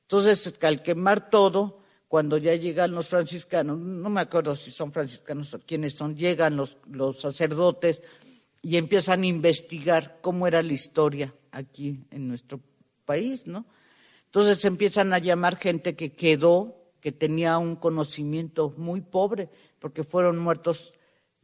Entonces, 0.02 0.54
al 0.62 0.80
quemar 0.80 1.28
todo, 1.28 1.80
cuando 2.06 2.38
ya 2.38 2.54
llegan 2.54 2.92
los 2.92 3.08
franciscanos, 3.08 3.80
no 3.80 4.08
me 4.10 4.20
acuerdo 4.20 4.54
si 4.54 4.70
son 4.70 4.92
franciscanos 4.92 5.52
o 5.52 5.58
quiénes 5.58 5.94
son, 5.94 6.14
llegan 6.14 6.56
los, 6.56 6.78
los 6.88 7.20
sacerdotes 7.20 8.00
y 8.62 8.76
empiezan 8.76 9.24
a 9.24 9.26
investigar 9.26 10.18
cómo 10.20 10.46
era 10.46 10.62
la 10.62 10.72
historia 10.72 11.34
aquí 11.50 12.04
en 12.12 12.28
nuestro 12.28 12.60
país, 13.04 13.44
¿no? 13.44 13.66
Entonces 14.26 14.64
empiezan 14.64 15.12
a 15.12 15.18
llamar 15.18 15.56
gente 15.56 15.96
que 15.96 16.12
quedó, 16.12 16.92
que 17.00 17.10
tenía 17.10 17.58
un 17.58 17.74
conocimiento 17.74 18.72
muy 18.76 19.00
pobre, 19.00 19.48
porque 19.80 20.04
fueron 20.04 20.38
muertos 20.38 20.92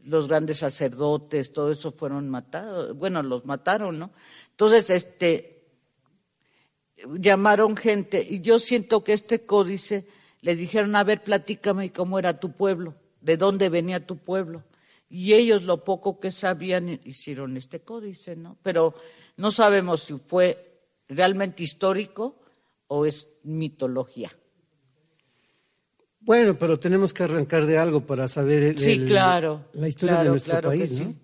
los 0.05 0.29
grandes 0.29 0.59
sacerdotes, 0.59 1.53
todo 1.53 1.73
eso 1.73 1.91
fueron 1.91 2.29
matados, 2.29 2.97
bueno, 2.97 3.21
los 3.25 3.45
mataron, 3.47 3.99
¿no? 3.99 4.13
Entonces, 4.53 4.91
este, 4.91 5.58
llamaron 7.19 7.77
gente 7.77 8.27
y 8.29 8.41
yo 8.41 8.59
siento 8.59 9.05
que 9.05 9.13
este 9.13 9.45
códice 9.45 10.07
le 10.41 10.57
dijeron, 10.57 10.95
a 10.97 11.05
ver, 11.05 11.23
platícame 11.23 11.93
cómo 11.93 12.19
era 12.19 12.39
tu 12.39 12.53
pueblo, 12.53 12.95
de 13.21 13.37
dónde 13.37 13.69
venía 13.69 14.07
tu 14.07 14.17
pueblo. 14.17 14.65
Y 15.11 15.33
ellos 15.33 15.65
lo 15.65 15.85
poco 15.85 16.21
que 16.21 16.31
sabían 16.31 17.01
hicieron 17.05 17.57
este 17.57 17.81
códice, 17.81 18.37
¿no? 18.37 18.59
Pero 18.63 18.95
no 19.37 19.51
sabemos 19.51 20.03
si 20.03 20.15
fue 20.19 20.83
realmente 21.09 21.63
histórico 21.63 22.39
o 22.89 23.07
es 23.07 23.27
mitología. 23.45 24.31
Bueno, 26.21 26.59
pero 26.59 26.79
tenemos 26.79 27.15
que 27.15 27.23
arrancar 27.23 27.65
de 27.65 27.79
algo 27.79 28.05
para 28.05 28.29
saber 28.29 28.63
el, 28.63 28.79
sí, 28.79 29.07
claro, 29.07 29.65
la 29.73 29.89
historia 29.89 30.23
de 30.23 30.29
nuestro 30.29 30.61
país, 30.61 30.91
¿no? 30.91 31.09
Sí. 31.09 31.17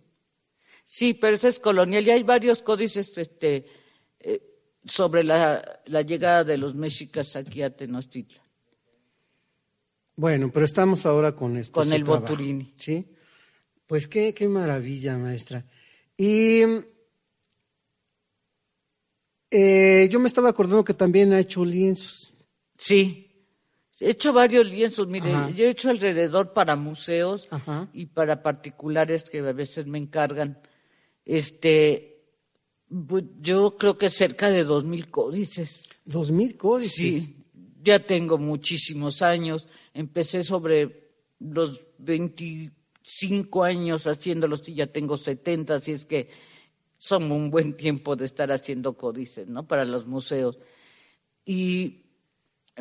sí. 0.87 1.15
pero 1.15 1.37
eso 1.37 1.49
es 1.49 1.61
colonial 1.61 2.07
y 2.07 2.11
hay 2.11 2.23
varios 2.23 2.63
códices 2.63 3.19
este, 3.19 3.67
eh, 4.21 4.54
sobre 4.87 5.25
la, 5.25 5.81
la, 5.87 6.03
llegada 6.03 6.45
de 6.45 6.59
los 6.59 6.75
mexicas 6.75 7.37
aquí 7.37 7.63
a 7.63 7.75
Tenochtitlan. 7.75 8.45
Bueno, 10.17 10.51
pero 10.53 10.65
estamos 10.65 11.07
ahora 11.07 11.35
con 11.35 11.57
esto. 11.57 11.73
Con 11.73 11.93
el 11.93 12.05
Boturini. 12.05 12.73
Sí. 12.77 13.07
Pues 13.87 14.09
qué, 14.09 14.33
qué 14.33 14.49
maravilla, 14.49 15.19
maestra. 15.19 15.65
Y 16.17 16.63
eh, 19.51 20.09
yo 20.11 20.21
me 20.21 20.29
estaba 20.29 20.49
acordando 20.49 20.85
que 20.85 20.95
también 20.95 21.33
ha 21.33 21.41
hecho 21.41 21.65
lienzos. 21.65 22.33
Sí, 22.77 23.47
he 24.01 24.11
hecho 24.11 24.33
varios 24.33 24.67
lienzos. 24.67 25.07
Mire, 25.07 25.31
yo 25.55 25.65
he 25.65 25.71
hecho 25.71 25.91
alrededor 25.91 26.53
para 26.53 26.77
museos 26.77 27.49
y 27.93 28.07
para 28.07 28.43
particulares 28.43 29.25
que 29.25 29.39
a 29.39 29.53
veces 29.53 29.87
me 29.87 29.99
encargan. 29.99 30.61
Este, 31.25 32.14
yo 32.89 33.77
creo 33.77 33.99
que 33.99 34.11
cerca 34.11 34.51
de 34.51 34.65
dos 34.65 34.85
mil 34.85 35.11
códices. 35.11 35.85
¿Dos 36.05 36.31
mil 36.31 36.57
códices? 36.57 36.93
Sí, 36.95 37.37
ya 37.83 37.99
tengo 37.99 38.39
muchísimos 38.39 39.23
años. 39.23 39.67
Empecé 39.93 40.45
sobre 40.45 41.09
los 41.39 41.81
25 41.99 43.65
años 43.65 44.07
haciéndolos 44.07 44.69
y 44.69 44.75
ya 44.75 44.87
tengo 44.87 45.17
70, 45.17 45.75
así 45.75 45.93
es 45.93 46.05
que 46.07 46.31
son 46.99 47.31
un 47.33 47.51
buen 47.51 47.77
tiempo 47.77 48.17
de 48.17 48.25
estar 48.25 48.51
haciendo 48.51 48.97
códices, 48.97 49.49
¿no? 49.49 49.67
Para 49.67 49.85
los 49.85 50.07
museos. 50.07 50.59
Y 51.45 52.05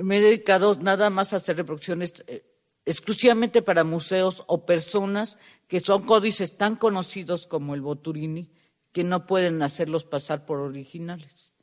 me 0.02 0.18
he 0.18 0.22
dedicado 0.22 0.76
nada 0.76 1.10
más 1.10 1.34
a 1.34 1.38
hacer 1.38 1.58
reproducciones 1.58 2.24
eh, 2.28 2.46
exclusivamente 2.86 3.62
para 3.62 3.84
museos 3.84 4.44
o 4.48 4.66
personas 4.66 5.38
que 5.68 5.80
son 5.80 6.04
códices 6.04 6.58
tan 6.58 6.76
conocidos 6.76 7.48
como 7.48 7.76
el 7.76 7.82
Boturini 7.82 8.50
que 8.93 9.03
no 9.03 9.25
pueden 9.25 9.62
hacerlos 9.62 10.06
pasar 10.06 10.45
por 10.45 10.60
originales. 10.60 11.53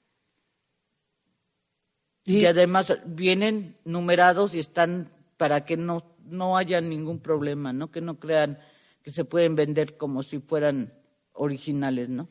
Y, 2.24 2.44
además 2.44 2.98
vienen 3.06 3.76
numerados 3.84 4.54
y 4.54 4.58
están 4.58 5.10
para 5.36 5.64
que 5.64 5.76
no, 5.76 6.04
no 6.26 6.56
haya 6.56 6.80
ningún 6.80 7.18
problema, 7.20 7.72
¿no? 7.72 7.90
Que 7.90 8.02
no 8.02 8.20
crean 8.20 8.58
que 9.02 9.10
se 9.10 9.24
pueden 9.24 9.54
vender 9.54 9.96
como 9.96 10.22
si 10.22 10.38
fueran 10.38 10.92
originales, 11.32 12.08
¿no? 12.08 12.28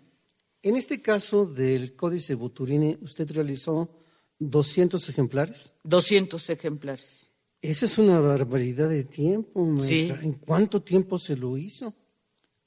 En 0.61 0.75
este 0.75 1.01
caso 1.01 1.45
del 1.45 1.95
Códice 1.95 2.35
Boturini, 2.35 2.97
¿usted 3.01 3.31
realizó 3.31 3.89
200 4.37 5.09
ejemplares? 5.09 5.73
200 5.83 6.49
ejemplares. 6.49 7.29
Esa 7.61 7.85
es 7.85 7.97
una 7.97 8.19
barbaridad 8.19 8.89
de 8.89 9.03
tiempo, 9.03 9.65
maestra. 9.65 10.21
¿En 10.21 10.33
cuánto 10.33 10.81
tiempo 10.81 11.17
se 11.17 11.35
lo 11.35 11.57
hizo? 11.57 11.93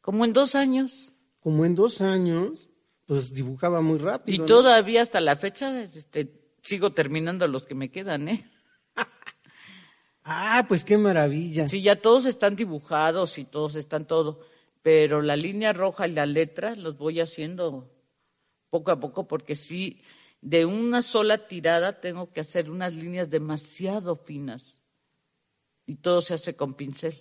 Como 0.00 0.24
en 0.24 0.32
dos 0.32 0.54
años. 0.54 1.11
Como 1.42 1.64
en 1.64 1.74
dos 1.74 2.00
años, 2.00 2.70
pues 3.06 3.34
dibujaba 3.34 3.80
muy 3.80 3.98
rápido. 3.98 4.42
Y 4.42 4.46
todavía 4.46 5.02
hasta 5.02 5.20
la 5.20 5.36
fecha 5.36 5.82
este, 5.82 6.54
sigo 6.62 6.92
terminando 6.92 7.48
los 7.48 7.66
que 7.66 7.74
me 7.74 7.90
quedan, 7.90 8.28
¿eh? 8.28 8.48
ah, 10.24 10.64
pues 10.68 10.84
qué 10.84 10.96
maravilla. 10.96 11.66
Sí, 11.66 11.82
ya 11.82 11.96
todos 11.96 12.26
están 12.26 12.54
dibujados 12.54 13.38
y 13.38 13.44
todos 13.44 13.74
están 13.74 14.06
todo, 14.06 14.40
pero 14.82 15.20
la 15.20 15.36
línea 15.36 15.72
roja 15.72 16.06
y 16.06 16.12
la 16.12 16.26
letra 16.26 16.76
los 16.76 16.96
voy 16.96 17.20
haciendo 17.20 17.90
poco 18.70 18.92
a 18.92 19.00
poco 19.00 19.26
porque 19.26 19.56
sí, 19.56 20.00
de 20.40 20.64
una 20.64 21.02
sola 21.02 21.48
tirada 21.48 22.00
tengo 22.00 22.32
que 22.32 22.40
hacer 22.40 22.70
unas 22.70 22.94
líneas 22.94 23.30
demasiado 23.30 24.16
finas 24.16 24.80
y 25.86 25.96
todo 25.96 26.20
se 26.20 26.34
hace 26.34 26.54
con 26.54 26.74
pincel. 26.74 27.20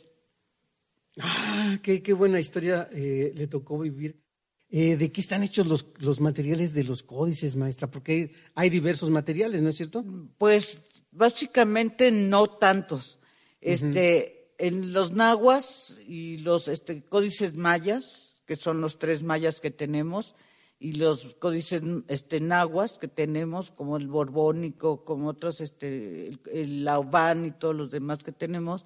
Ah, 1.20 1.78
qué, 1.82 2.02
qué 2.02 2.14
buena 2.14 2.40
historia 2.40 2.90
eh, 2.92 3.32
le 3.36 3.48
tocó 3.48 3.80
vivir. 3.80 4.22
Eh, 4.70 4.96
¿De 4.96 5.12
qué 5.12 5.20
están 5.20 5.44
hechos 5.44 5.68
los, 5.68 5.86
los, 6.00 6.22
materiales 6.22 6.74
de 6.74 6.86
los 6.86 7.04
códices, 7.04 7.58
maestra? 7.58 7.92
Porque 7.92 8.34
hay 8.56 8.70
diversos 8.70 9.10
materiales, 9.10 9.62
¿no 9.62 9.70
es 9.70 9.76
cierto? 9.76 10.06
Pues 10.38 10.80
básicamente 11.12 12.10
no 12.12 12.48
tantos. 12.52 13.20
Este, 13.60 14.54
En 14.58 14.94
los 14.94 15.12
nahuas 15.12 15.98
y 16.08 16.38
los 16.38 16.70
este, 16.70 17.04
códices 17.04 17.58
mayas, 17.58 18.42
que 18.46 18.56
son 18.56 18.80
los 18.80 18.98
tres 18.98 19.24
mayas 19.24 19.60
que 19.60 19.72
tenemos, 19.72 20.36
y 20.80 20.94
los 20.94 21.36
códices 21.36 21.84
este, 22.08 22.40
nahuas 22.40 22.98
que 22.98 23.10
tenemos, 23.10 23.72
como 23.72 23.98
el 23.98 24.08
borbónico, 24.08 25.04
como 25.04 25.28
otros, 25.30 25.60
este, 25.60 26.28
el, 26.28 26.40
el 26.52 26.86
laubán 26.86 27.46
y 27.46 27.52
todos 27.52 27.76
los 27.76 27.92
demás 27.92 28.20
que 28.24 28.32
tenemos, 28.32 28.86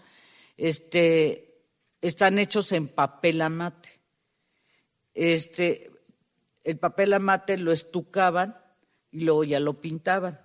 este, 0.58 1.55
están 2.08 2.40
hechos 2.40 2.72
en 2.72 2.88
papel 2.88 3.42
amate 3.42 3.96
este, 5.16 5.92
el 6.64 6.78
papel 6.78 7.14
amate 7.14 7.58
lo 7.58 7.72
estucaban 7.72 8.58
y 9.12 9.22
luego 9.22 9.46
ya 9.46 9.60
lo 9.62 9.80
pintaban. 9.80 10.42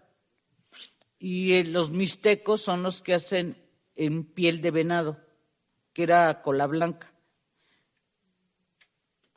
Y 1.19 1.55
eh, 1.55 1.65
los 1.65 1.91
mixtecos 1.91 2.63
son 2.63 2.85
los 2.85 3.03
que 3.03 3.15
hacen 3.15 3.57
en 3.97 4.25
piel 4.25 4.63
de 4.63 4.71
venado, 4.71 5.21
que 5.93 6.05
era 6.05 6.41
cola 6.41 6.67
blanca. 6.67 7.13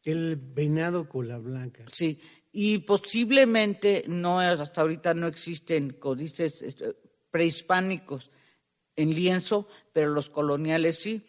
El 0.03 0.35
venado 0.37 1.09
cola 1.09 1.39
blanca. 1.39 1.83
Sí, 1.91 2.21
y 2.51 2.77
posiblemente 2.79 4.05
no 4.07 4.39
hasta 4.39 4.81
ahorita 4.81 5.13
no 5.13 5.27
existen 5.27 5.93
códices 5.93 6.61
este, 6.61 6.95
prehispánicos 7.31 8.29
en 8.95 9.13
lienzo, 9.13 9.67
pero 9.91 10.11
los 10.11 10.29
coloniales 10.29 10.99
sí. 10.99 11.25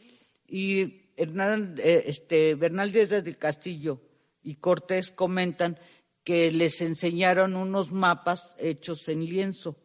Y 0.47 1.03
Hernán, 1.17 1.77
eh, 1.79 2.05
este, 2.07 2.55
Bernal 2.55 2.93
Díaz 2.93 3.09
del 3.09 3.39
Castillo 3.39 4.01
y 4.43 4.57
Cortés 4.57 5.11
comentan 5.11 5.79
que 6.23 6.51
les 6.51 6.81
enseñaron 6.81 7.57
unos 7.57 7.93
mapas 7.93 8.55
hechos 8.59 9.09
en 9.09 9.25
lienzo, 9.25 9.77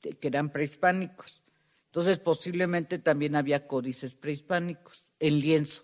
que 0.00 0.28
eran 0.28 0.50
prehispánicos. 0.50 1.42
Entonces, 1.86 2.18
posiblemente 2.18 3.00
también 3.00 3.34
había 3.34 3.66
códices 3.66 4.14
prehispánicos 4.14 5.06
en 5.18 5.40
lienzo. 5.40 5.82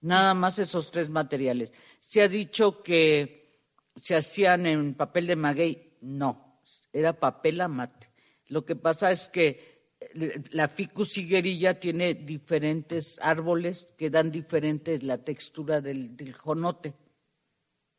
Nada 0.00 0.32
más 0.32 0.58
esos 0.58 0.90
tres 0.90 1.10
materiales. 1.10 1.72
Se 2.00 2.22
ha 2.22 2.28
dicho 2.28 2.82
que 2.82 3.60
se 4.00 4.16
hacían 4.16 4.66
en 4.66 4.94
papel 4.94 5.26
de 5.26 5.36
maguey. 5.36 5.98
No, 6.00 6.60
era 6.92 7.18
papel 7.18 7.60
amate. 7.60 8.08
Lo 8.46 8.64
que 8.64 8.76
pasa 8.76 9.12
es 9.12 9.28
que 9.28 9.67
la 10.14 10.68
ficus 10.68 11.18
higuerilla 11.18 11.78
tiene 11.78 12.14
diferentes 12.14 13.18
árboles 13.20 13.88
que 13.96 14.10
dan 14.10 14.30
diferente 14.30 14.98
la 15.02 15.18
textura 15.18 15.80
del, 15.80 16.32
jonote, 16.32 16.94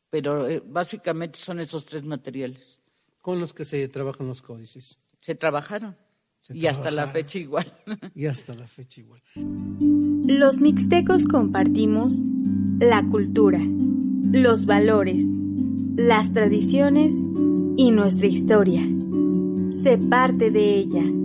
pero 0.08 0.48
eh, 0.48 0.62
básicamente 0.64 1.38
son 1.38 1.60
esos 1.60 1.84
tres 1.84 2.04
materiales. 2.04 2.78
Con 3.20 3.38
los 3.38 3.52
que 3.52 3.64
se 3.64 3.86
trabajan 3.88 4.26
los 4.26 4.40
códices. 4.40 4.98
Se 5.20 5.34
trabajaron. 5.34 5.96
y 6.48 6.66
hasta 6.66 6.90
la 6.90 7.06
fecha 7.08 7.38
igual. 7.38 7.70
y 8.14 8.26
hasta 8.26 8.54
la 8.54 8.66
fecha 8.66 9.00
igual. 9.00 9.22
Los 9.34 10.58
mixtecos 10.58 11.26
compartimos 11.26 12.22
la 12.78 13.06
cultura, 13.10 13.60
los 13.60 14.64
valores, 14.64 15.22
las 15.96 16.32
tradiciones 16.32 17.12
y 17.76 17.90
nuestra 17.90 18.26
historia. 18.26 18.88
Sé 19.82 19.98
parte 19.98 20.50
de 20.50 20.78
ella. 20.78 21.19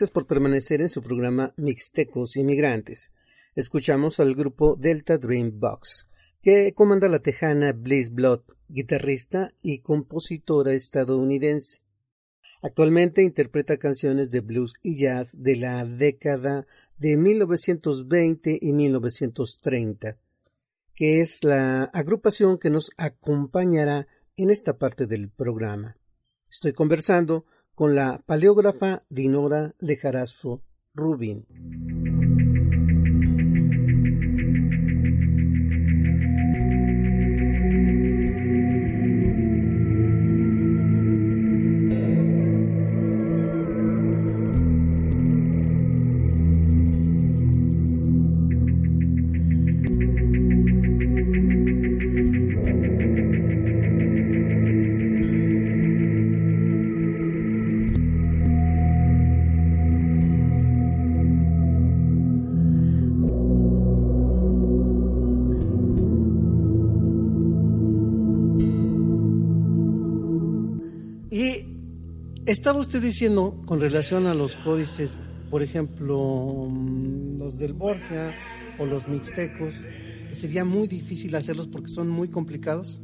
Gracias 0.00 0.14
por 0.14 0.26
permanecer 0.26 0.80
en 0.80 0.88
su 0.88 1.02
programa 1.02 1.52
Mixtecos 1.58 2.36
Inmigrantes. 2.36 3.12
Escuchamos 3.54 4.18
al 4.18 4.34
grupo 4.34 4.74
Delta 4.74 5.18
Dream 5.18 5.60
Box, 5.60 6.08
que 6.40 6.72
comanda 6.72 7.06
la 7.06 7.18
tejana 7.18 7.72
Bliss 7.72 8.10
Blood, 8.10 8.40
guitarrista 8.66 9.52
y 9.60 9.80
compositora 9.80 10.72
estadounidense. 10.72 11.82
Actualmente 12.62 13.20
interpreta 13.20 13.76
canciones 13.76 14.30
de 14.30 14.40
blues 14.40 14.72
y 14.82 14.98
jazz 14.98 15.36
de 15.42 15.56
la 15.56 15.84
década 15.84 16.66
de 16.96 17.18
1920 17.18 18.58
y 18.58 18.72
1930, 18.72 20.16
que 20.94 21.20
es 21.20 21.44
la 21.44 21.82
agrupación 21.82 22.56
que 22.56 22.70
nos 22.70 22.90
acompañará 22.96 24.06
en 24.38 24.48
esta 24.48 24.78
parte 24.78 25.06
del 25.06 25.28
programa. 25.28 25.98
Estoy 26.48 26.72
conversando 26.72 27.44
con 27.80 27.94
la 27.94 28.22
paleógrafa 28.26 29.04
Dinora 29.08 29.72
Lejarazo 29.78 30.60
Rubin. 30.92 31.46
Estaba 72.46 72.78
usted 72.78 73.00
diciendo 73.02 73.62
con 73.66 73.80
relación 73.80 74.26
a 74.26 74.34
los 74.34 74.56
códices, 74.56 75.16
por 75.50 75.62
ejemplo, 75.62 76.66
mm, 76.68 77.38
los 77.38 77.58
del 77.58 77.74
Borgia 77.74 78.34
o 78.78 78.86
los 78.86 79.06
mixtecos, 79.06 79.74
que 80.28 80.34
sería 80.34 80.64
muy 80.64 80.88
difícil 80.88 81.34
hacerlos 81.36 81.68
porque 81.68 81.88
son 81.88 82.08
muy 82.08 82.28
complicados. 82.28 83.00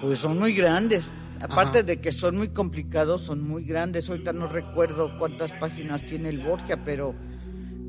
Pues 0.00 0.18
son 0.18 0.38
muy 0.38 0.54
grandes. 0.54 1.08
Aparte 1.40 1.84
de 1.84 2.00
que 2.00 2.10
son 2.10 2.36
muy 2.36 2.48
complicados, 2.48 3.22
son 3.22 3.46
muy 3.46 3.64
grandes. 3.64 4.08
Ahorita 4.08 4.32
no 4.32 4.48
recuerdo 4.48 5.16
cuántas 5.18 5.52
páginas 5.52 6.04
tiene 6.04 6.30
el 6.30 6.40
Borgia, 6.40 6.84
pero 6.84 7.14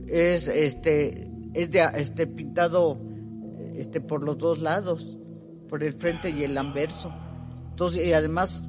es 0.07 0.47
este 0.47 1.31
es 1.53 1.71
de 1.71 1.87
este 1.95 2.27
pintado 2.27 2.99
este 3.75 4.01
por 4.01 4.23
los 4.23 4.37
dos 4.37 4.59
lados, 4.59 5.17
por 5.67 5.83
el 5.83 5.93
frente 5.93 6.29
y 6.29 6.43
el 6.43 6.57
anverso. 6.57 7.11
Entonces, 7.71 8.05
y 8.05 8.13
además 8.13 8.63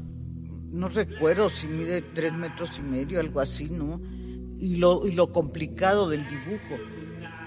no 0.70 0.88
recuerdo 0.88 1.50
si 1.50 1.66
mide 1.66 2.02
tres 2.02 2.32
metros 2.32 2.78
y 2.78 2.82
medio, 2.82 3.20
algo 3.20 3.40
así, 3.40 3.70
¿no? 3.70 4.00
Y 4.58 4.76
lo, 4.76 5.06
y 5.06 5.12
lo 5.12 5.32
complicado 5.32 6.08
del 6.08 6.28
dibujo. 6.28 6.76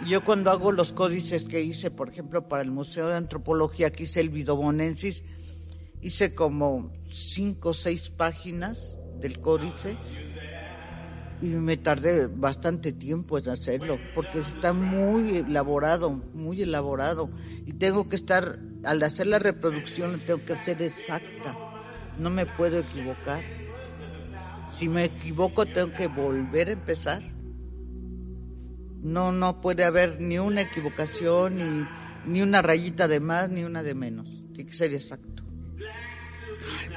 Yo 0.05 0.23
cuando 0.23 0.51
hago 0.51 0.71
los 0.71 0.91
códices 0.91 1.43
que 1.43 1.61
hice, 1.61 1.89
por 1.89 2.09
ejemplo, 2.09 2.47
para 2.47 2.63
el 2.63 2.71
Museo 2.71 3.07
de 3.07 3.15
Antropología, 3.15 3.91
que 3.91 4.03
hice 4.03 4.19
el 4.19 4.29
Vidobonensis, 4.29 5.23
hice 6.01 6.35
como 6.35 6.91
cinco 7.09 7.69
o 7.69 7.73
seis 7.73 8.09
páginas 8.09 8.97
del 9.21 9.39
códice 9.39 9.97
y 11.41 11.47
me 11.47 11.77
tardé 11.77 12.27
bastante 12.27 12.91
tiempo 12.91 13.37
en 13.37 13.49
hacerlo, 13.49 13.97
porque 14.15 14.39
está 14.39 14.73
muy 14.73 15.37
elaborado, 15.37 16.09
muy 16.09 16.61
elaborado, 16.61 17.29
y 17.65 17.73
tengo 17.73 18.09
que 18.09 18.15
estar, 18.15 18.59
al 18.83 19.03
hacer 19.03 19.27
la 19.27 19.39
reproducción, 19.39 20.19
tengo 20.25 20.43
que 20.45 20.53
hacer 20.53 20.81
exacta 20.81 21.72
no 22.17 22.29
me 22.29 22.45
puedo 22.45 22.79
equivocar. 22.79 23.41
Si 24.71 24.87
me 24.89 25.05
equivoco 25.05 25.65
tengo 25.65 25.93
que 25.93 26.07
volver 26.07 26.69
a 26.69 26.73
empezar. 26.73 27.21
No, 29.01 29.31
no 29.31 29.61
puede 29.61 29.83
haber 29.83 30.21
ni 30.21 30.39
una 30.39 30.61
equivocación, 30.61 31.57
ni, 31.57 31.85
ni 32.25 32.41
una 32.41 32.61
rayita 32.61 33.07
de 33.07 33.19
más, 33.19 33.49
ni 33.49 33.63
una 33.63 33.83
de 33.83 33.93
menos. 33.93 34.27
Tiene 34.53 34.65
que 34.69 34.75
ser 34.75 34.93
exacto. 34.93 35.43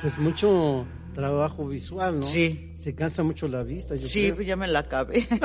Pues 0.00 0.16
mucho 0.18 0.86
trabajo 1.14 1.66
visual, 1.66 2.20
¿no? 2.20 2.26
Sí. 2.26 2.72
Se 2.76 2.94
cansa 2.94 3.22
mucho 3.22 3.48
la 3.48 3.62
vista. 3.62 3.96
sí, 3.98 4.32
ya 4.44 4.54
me 4.54 4.68
la 4.68 4.80
acabé. 4.80 5.26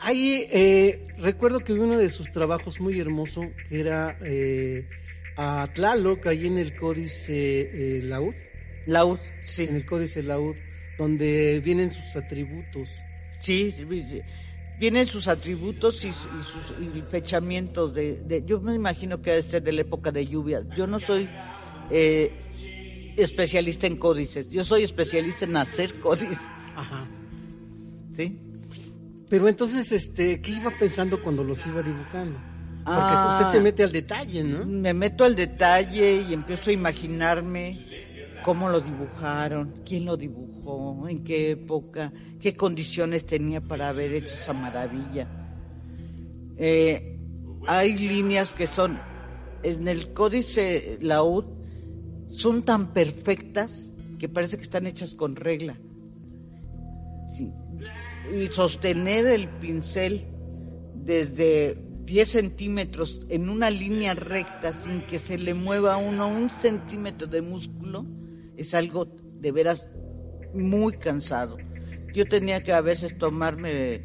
Ahí 0.00 0.46
eh, 0.50 1.06
recuerdo 1.18 1.60
que 1.60 1.74
uno 1.74 1.98
de 1.98 2.08
sus 2.08 2.32
trabajos 2.32 2.80
muy 2.80 2.98
hermoso 2.98 3.42
que 3.68 3.80
era 3.80 4.16
eh, 4.22 4.88
a 5.42 5.66
Tlaloc, 5.72 6.26
ahí 6.26 6.46
en 6.46 6.58
el 6.58 6.76
códice 6.76 7.30
eh, 7.98 8.02
Laud. 8.02 8.34
Laud, 8.86 9.18
sí. 9.46 9.64
En 9.64 9.76
el 9.76 9.86
códice 9.86 10.22
Laud, 10.22 10.54
donde 10.98 11.62
vienen 11.64 11.90
sus 11.90 12.14
atributos. 12.14 12.90
Sí, 13.40 13.74
vienen 14.78 15.06
sus 15.06 15.28
atributos 15.28 16.04
y, 16.04 16.12
sus 16.12 17.08
fechamientos 17.08 17.94
de, 17.94 18.44
Yo 18.46 18.60
me 18.60 18.74
imagino 18.74 19.22
que 19.22 19.30
debe 19.30 19.42
ser 19.42 19.62
de 19.62 19.72
la 19.72 19.80
época 19.80 20.12
de 20.12 20.26
lluvias. 20.26 20.66
Yo 20.76 20.86
no 20.86 20.98
soy 21.00 21.26
eh, 21.90 22.30
especialista 23.16 23.86
en 23.86 23.96
códices, 23.96 24.50
yo 24.50 24.62
soy 24.62 24.82
especialista 24.82 25.46
en 25.46 25.56
hacer 25.56 25.98
códices. 25.98 26.40
Ajá. 26.76 27.08
¿Sí? 28.12 28.38
Pero 29.30 29.48
entonces, 29.48 29.90
este, 29.90 30.42
¿qué 30.42 30.50
iba 30.50 30.70
pensando 30.78 31.22
cuando 31.22 31.42
los 31.42 31.66
iba 31.66 31.80
dibujando? 31.80 32.49
Porque 32.84 33.14
usted 33.14 33.52
se 33.52 33.58
ah. 33.58 33.60
mete 33.62 33.82
al 33.82 33.92
detalle, 33.92 34.44
¿no? 34.44 34.64
Me 34.64 34.94
meto 34.94 35.24
al 35.24 35.36
detalle 35.36 36.24
y 36.28 36.32
empiezo 36.32 36.70
a 36.70 36.72
imaginarme 36.72 37.78
cómo 38.42 38.68
lo 38.68 38.80
dibujaron, 38.80 39.74
quién 39.84 40.06
lo 40.06 40.16
dibujó, 40.16 41.08
en 41.08 41.22
qué 41.22 41.52
época, 41.52 42.12
qué 42.40 42.54
condiciones 42.54 43.26
tenía 43.26 43.60
para 43.60 43.90
haber 43.90 44.14
hecho 44.14 44.34
esa 44.34 44.52
maravilla. 44.52 45.28
Eh, 46.56 47.18
hay 47.66 47.96
líneas 47.96 48.52
que 48.52 48.66
son, 48.66 48.98
en 49.62 49.88
el 49.88 50.12
códice 50.12 50.98
Laúd, 51.02 51.44
son 52.30 52.62
tan 52.62 52.92
perfectas 52.92 53.92
que 54.18 54.28
parece 54.28 54.56
que 54.56 54.62
están 54.62 54.86
hechas 54.86 55.14
con 55.14 55.36
regla. 55.36 55.76
Y 58.34 58.46
sostener 58.48 59.26
el 59.26 59.48
pincel 59.48 60.24
desde 60.94 61.89
10 62.10 62.28
centímetros 62.28 63.24
en 63.28 63.48
una 63.48 63.70
línea 63.70 64.14
recta 64.14 64.72
sin 64.72 65.02
que 65.02 65.20
se 65.20 65.38
le 65.38 65.54
mueva 65.54 65.96
uno 65.96 66.26
un 66.26 66.50
centímetro 66.50 67.28
de 67.28 67.40
músculo 67.40 68.04
es 68.56 68.74
algo 68.74 69.14
de 69.34 69.52
veras 69.52 69.86
muy 70.52 70.94
cansado. 70.94 71.56
Yo 72.12 72.26
tenía 72.26 72.64
que 72.64 72.72
a 72.72 72.80
veces 72.80 73.16
tomarme 73.16 74.04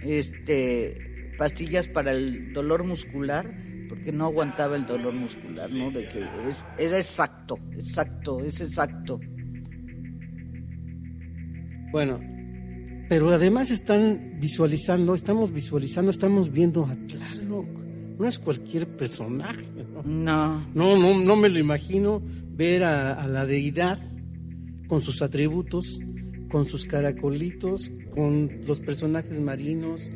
este 0.00 1.34
pastillas 1.36 1.88
para 1.88 2.12
el 2.12 2.54
dolor 2.54 2.84
muscular 2.84 3.54
porque 3.90 4.12
no 4.12 4.24
aguantaba 4.24 4.76
el 4.76 4.86
dolor 4.86 5.12
muscular, 5.12 5.70
¿no? 5.70 5.90
De 5.90 6.08
que 6.08 6.20
es, 6.48 6.64
era 6.78 6.98
exacto, 6.98 7.58
exacto, 7.74 8.40
es 8.40 8.62
exacto. 8.62 9.20
Bueno, 11.90 12.18
pero 13.12 13.28
además 13.28 13.70
están 13.70 14.38
visualizando, 14.40 15.14
estamos 15.14 15.52
visualizando, 15.52 16.10
estamos 16.10 16.50
viendo 16.50 16.86
a 16.86 16.96
Tlaloc. 16.96 17.66
No 18.18 18.26
es 18.26 18.38
cualquier 18.38 18.86
personaje. 18.96 19.66
No. 20.02 20.66
No, 20.72 20.96
no, 20.96 21.20
no, 21.20 21.36
me 21.36 21.50
lo 21.50 21.58
imagino 21.58 22.22
ver 22.56 22.84
a, 22.84 23.28
la 23.28 23.44
deidad 23.44 23.98
con 24.88 25.02
sus 25.02 25.20
atributos, 25.20 26.00
con 26.50 26.64
sus 26.64 26.86
caracolitos, 26.86 27.90
con 28.14 28.62
los 28.66 28.80
personajes 28.80 29.38
marinos, 29.42 30.10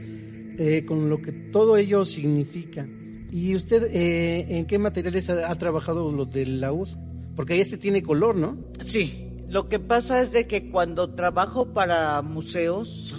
eh, 0.56 0.86
con 0.86 1.10
lo 1.10 1.20
que 1.20 1.32
todo 1.32 1.76
ello 1.76 2.06
significa. 2.06 2.88
¿Y 3.30 3.54
usted 3.56 3.90
eh, 3.92 4.46
en 4.56 4.64
qué 4.64 4.78
materiales 4.78 5.28
ha, 5.28 5.50
ha, 5.50 5.58
trabajado 5.58 6.10
lo 6.10 6.24
del 6.24 6.62
laúd? 6.62 6.88
Porque 7.34 7.52
ahí 7.52 7.64
se 7.66 7.76
tiene 7.76 8.02
color, 8.02 8.36
¿no? 8.36 8.56
Sí, 8.86 9.25
lo 9.48 9.68
que 9.68 9.78
pasa 9.78 10.20
es 10.20 10.32
de 10.32 10.46
que 10.46 10.70
cuando 10.70 11.14
trabajo 11.14 11.72
para 11.72 12.20
museos, 12.22 13.14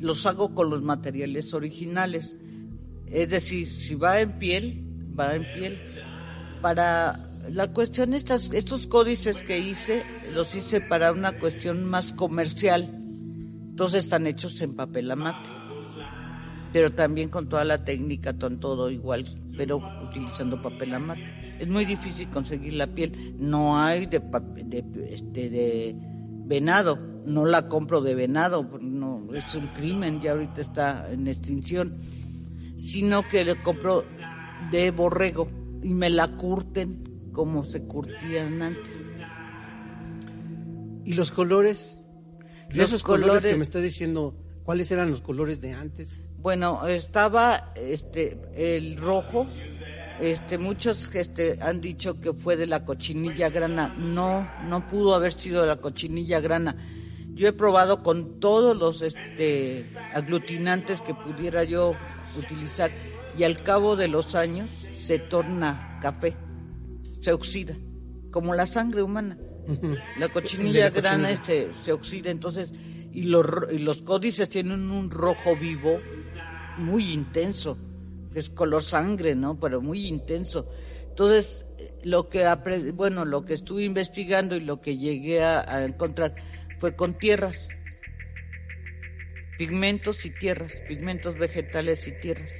los 0.00 0.24
hago 0.24 0.54
con 0.54 0.70
los 0.70 0.82
materiales 0.82 1.52
originales. 1.52 2.34
Es 3.06 3.28
decir, 3.28 3.66
si 3.66 3.94
va 3.94 4.20
en 4.20 4.38
piel, 4.38 4.86
va 5.18 5.34
en 5.34 5.44
piel. 5.54 5.78
Para 6.62 7.28
la 7.50 7.72
cuestión, 7.72 8.14
estas, 8.14 8.50
estos 8.52 8.86
códices 8.86 9.42
que 9.42 9.58
hice, 9.58 10.04
los 10.32 10.54
hice 10.54 10.80
para 10.80 11.12
una 11.12 11.38
cuestión 11.38 11.84
más 11.84 12.14
comercial. 12.14 12.88
Entonces 13.70 14.04
están 14.04 14.26
hechos 14.26 14.60
en 14.62 14.74
papel 14.74 15.10
amate. 15.10 15.48
Pero 16.72 16.92
también 16.92 17.28
con 17.28 17.48
toda 17.48 17.64
la 17.64 17.84
técnica, 17.84 18.32
con 18.38 18.60
todo 18.60 18.90
igual, 18.90 19.26
pero 19.56 19.78
utilizando 20.02 20.62
papel 20.62 20.94
amate 20.94 21.39
es 21.60 21.68
muy 21.68 21.84
difícil 21.84 22.28
conseguir 22.30 22.72
la 22.72 22.86
piel. 22.86 23.36
No 23.38 23.78
hay 23.78 24.06
de, 24.06 24.18
de, 24.18 24.84
este, 25.10 25.50
de 25.50 25.94
venado, 26.46 26.98
no 27.26 27.44
la 27.44 27.68
compro 27.68 28.00
de 28.00 28.14
venado, 28.14 28.68
no 28.80 29.28
es 29.34 29.54
un 29.54 29.66
crimen, 29.68 30.20
ya 30.22 30.32
ahorita 30.32 30.62
está 30.62 31.12
en 31.12 31.28
extinción, 31.28 31.98
sino 32.76 33.28
que 33.28 33.44
le 33.44 33.60
compro 33.60 34.04
de 34.72 34.90
borrego 34.90 35.48
y 35.82 35.92
me 35.92 36.08
la 36.08 36.34
curten 36.36 37.30
como 37.32 37.64
se 37.64 37.84
curtían 37.84 38.62
antes. 38.62 39.00
¿Y 41.04 41.12
los 41.12 41.30
colores? 41.30 41.98
Los 42.70 42.88
esos 42.88 43.02
colores, 43.02 43.44
que 43.44 43.56
me 43.56 43.64
está 43.64 43.80
diciendo, 43.80 44.34
¿cuáles 44.62 44.90
eran 44.90 45.10
los 45.10 45.20
colores 45.20 45.60
de 45.60 45.74
antes? 45.74 46.22
Bueno, 46.38 46.86
estaba 46.86 47.72
este 47.76 48.40
el 48.54 48.96
rojo, 48.96 49.46
este 50.20 50.58
muchos 50.58 51.10
este 51.14 51.58
han 51.60 51.80
dicho 51.80 52.20
que 52.20 52.32
fue 52.32 52.56
de 52.56 52.66
la 52.66 52.84
cochinilla 52.84 53.48
grana. 53.50 53.94
No, 53.98 54.48
no 54.68 54.86
pudo 54.86 55.14
haber 55.14 55.32
sido 55.32 55.62
de 55.62 55.68
la 55.68 55.76
cochinilla 55.76 56.40
grana. 56.40 56.76
Yo 57.34 57.48
he 57.48 57.52
probado 57.52 58.02
con 58.02 58.38
todos 58.38 58.76
los 58.76 59.02
este 59.02 59.86
aglutinantes 60.12 61.00
que 61.00 61.14
pudiera 61.14 61.64
yo 61.64 61.94
utilizar 62.36 62.90
y 63.38 63.44
al 63.44 63.56
cabo 63.56 63.96
de 63.96 64.08
los 64.08 64.34
años 64.34 64.68
se 64.94 65.18
torna 65.18 65.98
café, 66.02 66.36
se 67.20 67.32
oxida, 67.32 67.74
como 68.30 68.54
la 68.54 68.66
sangre 68.66 69.02
humana. 69.02 69.38
La 70.18 70.28
cochinilla 70.28 70.90
grana 70.90 71.30
este, 71.30 71.70
se 71.82 71.92
oxida, 71.92 72.30
entonces, 72.30 72.72
y 73.12 73.24
los, 73.24 73.46
y 73.72 73.78
los 73.78 74.02
códices 74.02 74.48
tienen 74.48 74.90
un 74.90 75.10
rojo 75.10 75.56
vivo 75.56 76.00
muy 76.78 77.12
intenso, 77.12 77.78
es 78.34 78.48
color 78.48 78.82
sangre, 78.82 79.34
¿no? 79.34 79.58
Pero 79.58 79.80
muy 79.80 80.06
intenso. 80.06 80.70
Entonces, 81.08 81.66
lo 82.02 82.28
que 82.28 82.46
bueno, 82.94 83.24
lo 83.24 83.44
que 83.44 83.54
estuve 83.54 83.84
investigando 83.84 84.56
y 84.56 84.60
lo 84.60 84.80
que 84.80 84.96
llegué 84.96 85.42
a, 85.42 85.84
encontrar 85.84 86.34
fue 86.78 86.94
con 86.94 87.14
tierras, 87.14 87.68
pigmentos 89.58 90.24
y 90.24 90.30
tierras, 90.30 90.74
pigmentos 90.88 91.38
vegetales 91.38 92.06
y 92.06 92.12
tierras. 92.20 92.52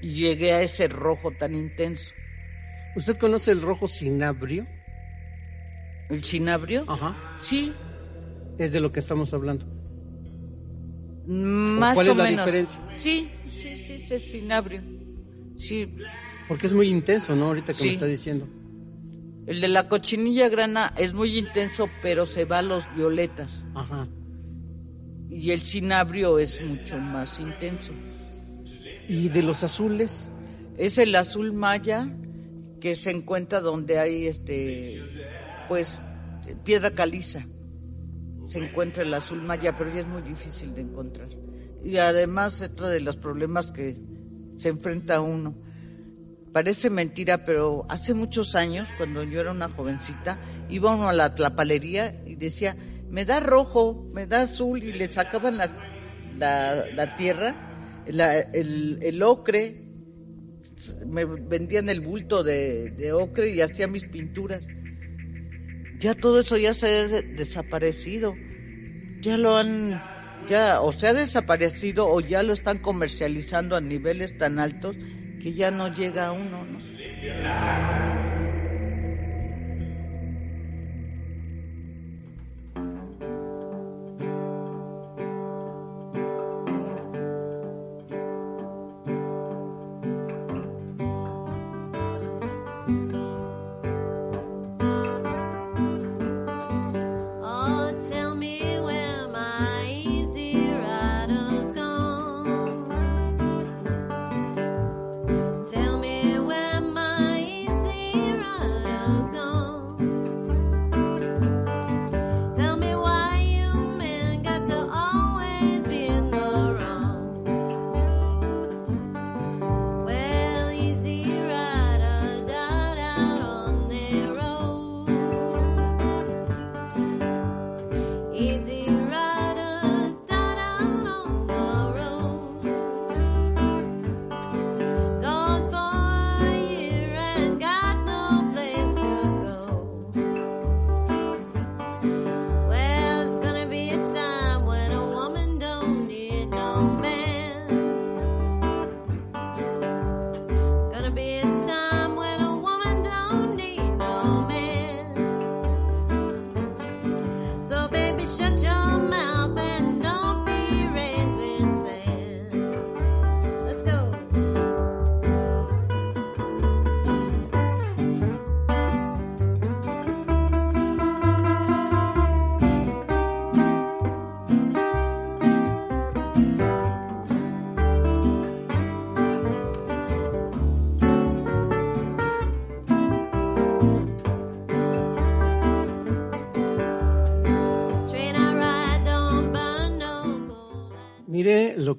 Y 0.00 0.14
llegué 0.14 0.52
a 0.52 0.62
ese 0.62 0.88
rojo 0.88 1.32
tan 1.32 1.54
intenso. 1.54 2.12
¿Usted 2.94 3.16
conoce 3.18 3.50
el 3.50 3.60
rojo 3.60 3.88
cinabrio? 3.88 4.66
¿El 6.08 6.24
cinabrio? 6.24 6.84
Ajá. 6.88 7.36
Sí. 7.42 7.72
Es 8.58 8.72
de 8.72 8.80
lo 8.80 8.92
que 8.92 9.00
estamos 9.00 9.34
hablando. 9.34 9.75
Más 11.26 11.94
¿Cuál 11.94 12.08
es 12.08 12.16
la 12.16 12.26
diferencia? 12.26 12.80
Sí, 12.96 13.28
sí, 13.46 13.74
sí, 13.76 13.94
es 13.94 14.10
el 14.10 14.22
cinabrio. 14.22 14.82
Sí. 15.56 15.88
Porque 16.48 16.66
es 16.66 16.72
muy 16.72 16.88
intenso, 16.88 17.34
¿no? 17.34 17.46
Ahorita 17.46 17.74
que 17.74 17.84
me 17.84 17.90
está 17.90 18.06
diciendo. 18.06 18.46
El 19.46 19.60
de 19.60 19.68
la 19.68 19.88
cochinilla 19.88 20.48
grana 20.48 20.92
es 20.96 21.12
muy 21.12 21.38
intenso, 21.38 21.88
pero 22.02 22.26
se 22.26 22.44
va 22.44 22.58
a 22.58 22.62
los 22.62 22.92
violetas. 22.94 23.64
Ajá. 23.74 24.08
Y 25.30 25.50
el 25.50 25.60
cinabrio 25.60 26.38
es 26.38 26.60
mucho 26.62 26.98
más 26.98 27.38
intenso. 27.40 27.92
¿Y 29.08 29.28
de 29.28 29.42
los 29.42 29.62
azules? 29.62 30.30
Es 30.78 30.98
el 30.98 31.14
azul 31.14 31.52
maya 31.52 32.08
que 32.80 32.96
se 32.96 33.10
encuentra 33.10 33.60
donde 33.60 33.98
hay 33.98 34.26
este 34.26 35.02
pues 35.68 36.00
piedra 36.64 36.90
caliza. 36.90 37.46
Se 38.46 38.58
encuentra 38.58 39.02
el 39.02 39.12
azul 39.14 39.42
maya, 39.42 39.76
pero 39.76 39.92
ya 39.92 40.00
es 40.00 40.08
muy 40.08 40.22
difícil 40.22 40.74
de 40.74 40.82
encontrar. 40.82 41.28
Y 41.84 41.98
además, 41.98 42.60
otro 42.62 42.88
de 42.88 43.00
los 43.00 43.16
problemas 43.16 43.72
que 43.72 43.96
se 44.58 44.68
enfrenta 44.68 45.20
uno. 45.20 45.54
Parece 46.52 46.88
mentira, 46.88 47.44
pero 47.44 47.84
hace 47.88 48.14
muchos 48.14 48.54
años, 48.54 48.88
cuando 48.96 49.22
yo 49.22 49.40
era 49.40 49.52
una 49.52 49.68
jovencita, 49.68 50.38
iba 50.70 50.94
uno 50.94 51.08
a 51.08 51.12
la 51.12 51.34
tlapalería 51.34 52.22
y 52.24 52.36
decía, 52.36 52.74
me 53.10 53.24
da 53.24 53.40
rojo, 53.40 54.08
me 54.12 54.26
da 54.26 54.42
azul, 54.42 54.82
y 54.82 54.92
le 54.92 55.10
sacaban 55.12 55.58
la, 55.58 55.70
la, 56.38 57.16
tierra, 57.16 58.04
el, 58.06 58.98
el, 59.02 59.22
ocre, 59.22 59.84
me 61.06 61.24
vendían 61.24 61.88
el 61.88 62.00
bulto 62.00 62.42
de, 62.42 62.90
de 62.90 63.12
ocre 63.12 63.50
y 63.50 63.60
hacía 63.60 63.86
mis 63.86 64.04
pinturas 64.04 64.66
ya 65.98 66.14
todo 66.14 66.40
eso 66.40 66.56
ya 66.56 66.74
se 66.74 66.86
ha 66.86 67.08
desaparecido. 67.22 68.34
Ya 69.20 69.36
lo 69.38 69.56
han, 69.56 70.00
ya 70.48 70.80
o 70.80 70.92
se 70.92 71.08
ha 71.08 71.14
desaparecido 71.14 72.08
o 72.08 72.20
ya 72.20 72.42
lo 72.42 72.52
están 72.52 72.78
comercializando 72.78 73.76
a 73.76 73.80
niveles 73.80 74.36
tan 74.38 74.58
altos 74.58 74.96
que 75.42 75.52
ya 75.52 75.70
no 75.70 75.88
llega 75.88 76.26
a 76.26 76.32
uno, 76.32 76.64
¿no? 76.64 76.78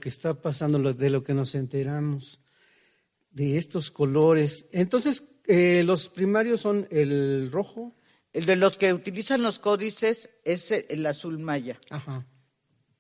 Que 0.08 0.12
está 0.12 0.42
pasando, 0.42 0.94
de 0.94 1.10
lo 1.10 1.22
que 1.22 1.34
nos 1.34 1.54
enteramos, 1.54 2.40
de 3.30 3.58
estos 3.58 3.92
colores. 3.92 4.66
Entonces, 4.72 5.26
eh, 5.46 5.84
los 5.84 6.08
primarios 6.08 6.62
son 6.62 6.88
el 6.92 7.52
rojo. 7.52 7.94
El 8.32 8.46
de 8.46 8.56
los 8.56 8.78
que 8.78 8.94
utilizan 8.94 9.42
los 9.42 9.60
códices 9.60 10.30
es 10.46 10.72
el 10.72 11.06
azul 11.06 11.40
maya. 11.40 11.78
Ajá. 11.90 12.26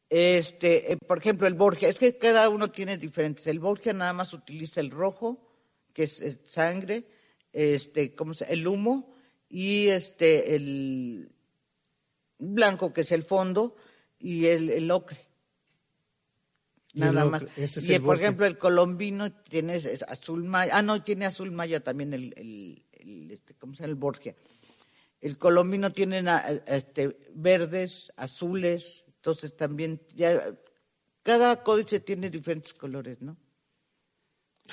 Este, 0.09 0.91
eh, 0.91 0.97
por 0.97 1.19
ejemplo, 1.19 1.47
el 1.47 1.53
Borgia, 1.53 1.87
es 1.87 1.97
que 1.97 2.17
cada 2.17 2.49
uno 2.49 2.71
tiene 2.71 2.97
diferentes. 2.97 3.47
El 3.47 3.59
Borgia 3.59 3.93
nada 3.93 4.11
más 4.11 4.33
utiliza 4.33 4.81
el 4.81 4.91
rojo, 4.91 5.49
que 5.93 6.03
es, 6.03 6.39
sangre, 6.43 7.07
este, 7.53 8.15
¿cómo 8.15 8.33
se, 8.33 8.51
el 8.51 8.67
humo, 8.67 9.13
y 9.47 9.87
este, 9.87 10.55
el 10.55 11.31
blanco, 12.37 12.91
que 12.91 12.99
es 12.99 13.13
el 13.13 13.23
fondo, 13.23 13.77
y 14.19 14.47
el, 14.47 14.69
el 14.71 14.91
ocre 14.91 15.26
nada 16.97 17.25
más. 17.25 17.45
y 17.57 17.99
por 17.99 18.17
ejemplo 18.17 18.45
el 18.45 18.57
colombino 18.57 19.31
tiene 19.31 19.75
azul 20.07 20.43
maya, 20.43 20.77
ah 20.77 20.81
no, 20.81 21.03
tiene 21.03 21.25
azul 21.25 21.51
maya 21.51 21.79
también 21.79 22.13
el, 22.13 22.33
el, 22.35 23.31
este, 23.31 23.53
¿cómo 23.53 23.73
se 23.73 23.83
llama? 23.83 23.91
El 23.91 23.95
Borgia. 23.95 24.35
El 25.19 25.37
colombino 25.37 25.91
tiene 25.91 26.23
este, 26.67 27.17
verdes, 27.33 28.11
azules, 28.17 29.05
entonces 29.07 29.55
también 29.55 30.01
ya 30.15 30.41
cada 31.23 31.63
códice 31.63 31.99
tiene 31.99 32.29
diferentes 32.29 32.73
colores, 32.73 33.21
¿no? 33.21 33.37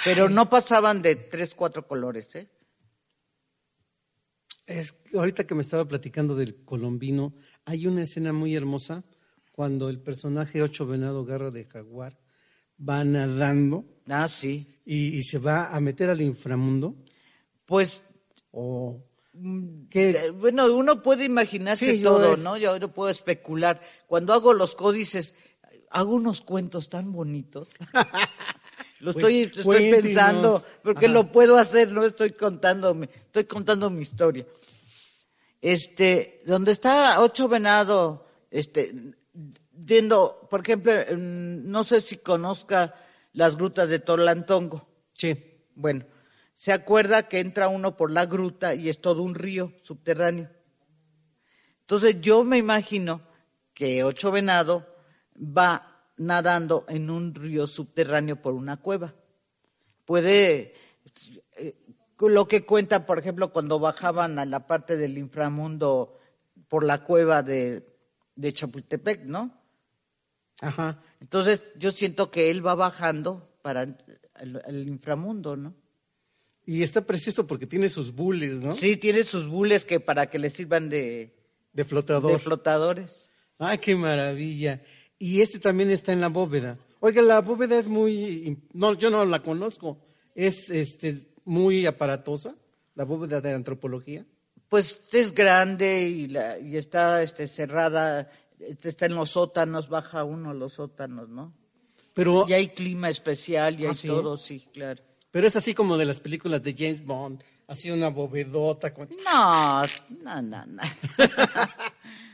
Pero 0.05 0.29
no 0.29 0.51
pasaban 0.51 1.03
de 1.03 1.17
tres, 1.17 1.55
cuatro 1.55 1.87
colores, 1.87 2.35
¿eh? 2.35 2.49
Es 4.67 4.95
ahorita 5.15 5.47
que 5.47 5.55
me 5.55 5.63
estaba 5.63 5.87
platicando 5.87 6.35
del 6.35 6.65
colombino, 6.65 7.35
hay 7.65 7.87
una 7.87 8.03
escena 8.03 8.33
muy 8.33 8.55
hermosa 8.57 9.05
cuando 9.55 9.89
el 9.89 10.01
personaje 10.01 10.61
Ocho 10.63 10.85
Venado 10.85 11.25
Garra 11.25 11.53
de 11.53 11.65
Jaguar 11.65 12.19
va 12.77 13.05
nadando 13.05 13.85
Ah, 14.09 14.27
sí. 14.29 14.67
y, 14.85 15.17
y 15.17 15.23
se 15.23 15.39
va 15.39 15.69
a 15.69 15.79
meter 15.81 16.11
al 16.11 16.21
inframundo. 16.21 16.97
Pues 17.65 18.03
O 18.51 19.01
Eh, 19.33 19.87
que 19.91 20.31
Bueno, 20.31 20.67
uno 20.75 21.03
puede 21.03 21.25
imaginarse 21.25 21.93
Sí, 21.93 22.01
yo 22.01 22.15
todo, 22.15 22.37
¿no? 22.37 22.57
Yo 22.57 22.79
no 22.81 22.89
puedo 22.89 23.11
especular. 23.11 23.81
Cuando 24.09 24.33
hago 24.33 24.53
los 24.53 24.75
códices, 24.75 25.35
hago 25.91 26.15
unos 26.15 26.41
cuentos 26.41 26.89
tan 26.89 27.13
bonitos. 27.13 27.69
Lo 29.01 29.13
Pues, 29.13 29.25
estoy, 29.27 29.91
pensando, 29.91 30.65
porque 30.83 31.07
Ajá. 31.07 31.15
lo 31.15 31.31
puedo 31.31 31.59
hacer, 31.59 31.93
no 31.93 32.05
estoy 32.07 32.31
contando, 32.33 32.97
estoy 33.03 33.45
contando 33.45 33.91
mi 33.91 34.01
historia. 34.03 34.47
Este, 35.61 36.39
donde 36.47 36.73
está 36.73 37.21
ocho 37.21 37.47
venado, 37.49 38.27
este, 38.51 38.95
yendo, 39.87 40.47
por 40.51 40.61
ejemplo, 40.61 40.93
no 41.17 41.85
sé 41.85 42.01
si 42.01 42.19
conozca 42.19 42.95
las 43.33 43.57
grutas 43.57 43.89
de 43.89 43.99
Tolantongo. 43.99 44.87
sí, 45.15 45.63
Bueno, 45.75 46.05
se 46.55 46.73
acuerda 46.73 47.29
que 47.29 47.41
entra 47.41 47.69
uno 47.69 47.97
por 47.97 48.11
la 48.11 48.27
gruta 48.27 48.75
y 48.75 48.89
es 48.89 49.01
todo 49.01 49.23
un 49.23 49.35
río 49.35 49.73
subterráneo. 49.83 50.49
Entonces 51.81 52.21
yo 52.21 52.45
me 52.45 52.57
imagino 52.57 53.23
que 53.75 54.05
Ocho 54.05 54.31
Venado 54.31 54.87
va 55.37 56.07
nadando 56.17 56.85
en 56.89 57.11
un 57.11 57.35
río 57.35 57.67
subterráneo 57.67 58.37
por 58.41 58.55
una 58.55 58.79
cueva. 58.79 59.15
Puede, 60.05 60.75
eh, 61.59 61.75
lo 62.21 62.47
que 62.47 62.65
cuenta, 62.65 63.05
por 63.05 63.19
ejemplo, 63.19 63.53
cuando 63.53 63.79
bajaban 63.79 64.39
a 64.39 64.45
la 64.45 64.67
parte 64.67 64.97
del 64.97 65.19
inframundo 65.19 66.19
por 66.69 66.85
la 66.85 67.03
cueva 67.03 67.43
de, 67.43 67.85
de 68.37 68.53
Chapultepec, 68.53 69.25
¿no? 69.25 69.64
Ajá. 70.61 71.03
Entonces 71.21 71.63
yo 71.77 71.91
siento 71.91 72.31
que 72.31 72.51
él 72.51 72.67
va 72.67 72.75
bajando 72.75 73.49
para 73.63 73.83
el, 73.83 74.63
el 74.67 74.89
inframundo, 74.89 75.57
¿no? 75.57 75.75
Y 76.67 76.83
está 76.83 77.03
precioso 77.03 77.47
porque 77.47 77.67
tiene 77.67 77.89
sus 77.89 78.15
bullies, 78.15 78.59
¿no? 78.61 78.73
Sí, 78.73 78.97
tiene 78.97 79.25
sus 79.25 79.47
bules 79.47 79.85
que 79.85 80.01
para 80.01 80.31
que 80.31 80.39
le 80.39 80.51
sirvan 80.51 80.89
de, 80.89 81.35
De 81.73 81.85
flotador. 81.85 82.33
de 82.33 82.39
flotadores. 82.39 83.31
Ay, 83.59 83.79
qué 83.79 83.95
maravilla. 83.95 84.83
Y 85.19 85.43
este 85.43 85.59
también 85.59 85.91
está 85.91 86.13
en 86.13 86.21
la 86.21 86.29
bóveda. 86.29 86.79
Oiga, 87.01 87.21
la 87.21 87.41
bóveda 87.43 87.79
es 87.79 87.87
muy, 87.87 88.59
no, 88.73 88.95
yo 88.95 89.11
no 89.11 89.25
la 89.27 89.43
conozco. 89.43 89.99
Es, 90.35 90.71
este, 90.71 91.15
muy 91.45 91.87
aparatosa, 91.87 92.55
la 92.95 93.05
bóveda 93.05 93.41
de 93.41 93.53
antropología. 93.53 94.25
Pues 94.69 95.01
es 95.13 95.35
grande 95.35 96.09
y, 96.09 96.29
la, 96.29 96.59
y 96.59 96.77
está 96.79 97.23
este, 97.23 97.47
cerrada, 97.47 98.31
está 98.83 99.07
en 99.07 99.15
los 99.15 99.31
sótanos, 99.31 99.89
baja 99.89 100.25
uno 100.25 100.51
a 100.51 100.55
los 100.55 100.75
sótanos, 100.75 101.29
¿no? 101.29 101.53
Pero, 102.15 102.45
Y 102.49 102.53
hay 102.53 102.69
clima 102.69 103.09
especial 103.09 103.81
y 103.81 103.87
¿Ah, 103.87 103.89
hay 103.91 103.95
sí? 103.95 104.07
todo, 104.09 104.37
sí, 104.37 104.65
claro. 104.73 105.03
pero 105.31 105.47
es 105.49 105.57
así 105.57 105.75
como 105.75 105.97
de 105.97 106.05
las 106.05 106.21
películas 106.21 106.63
de 106.63 106.73
James 106.79 107.05
Bond, 107.05 107.43
así 107.67 107.91
una 107.91 108.09
bóvedota 108.11 108.95
con... 108.95 109.09
No, 109.25 109.83
no, 110.23 110.43
no, 110.43 110.67
no. 110.67 110.83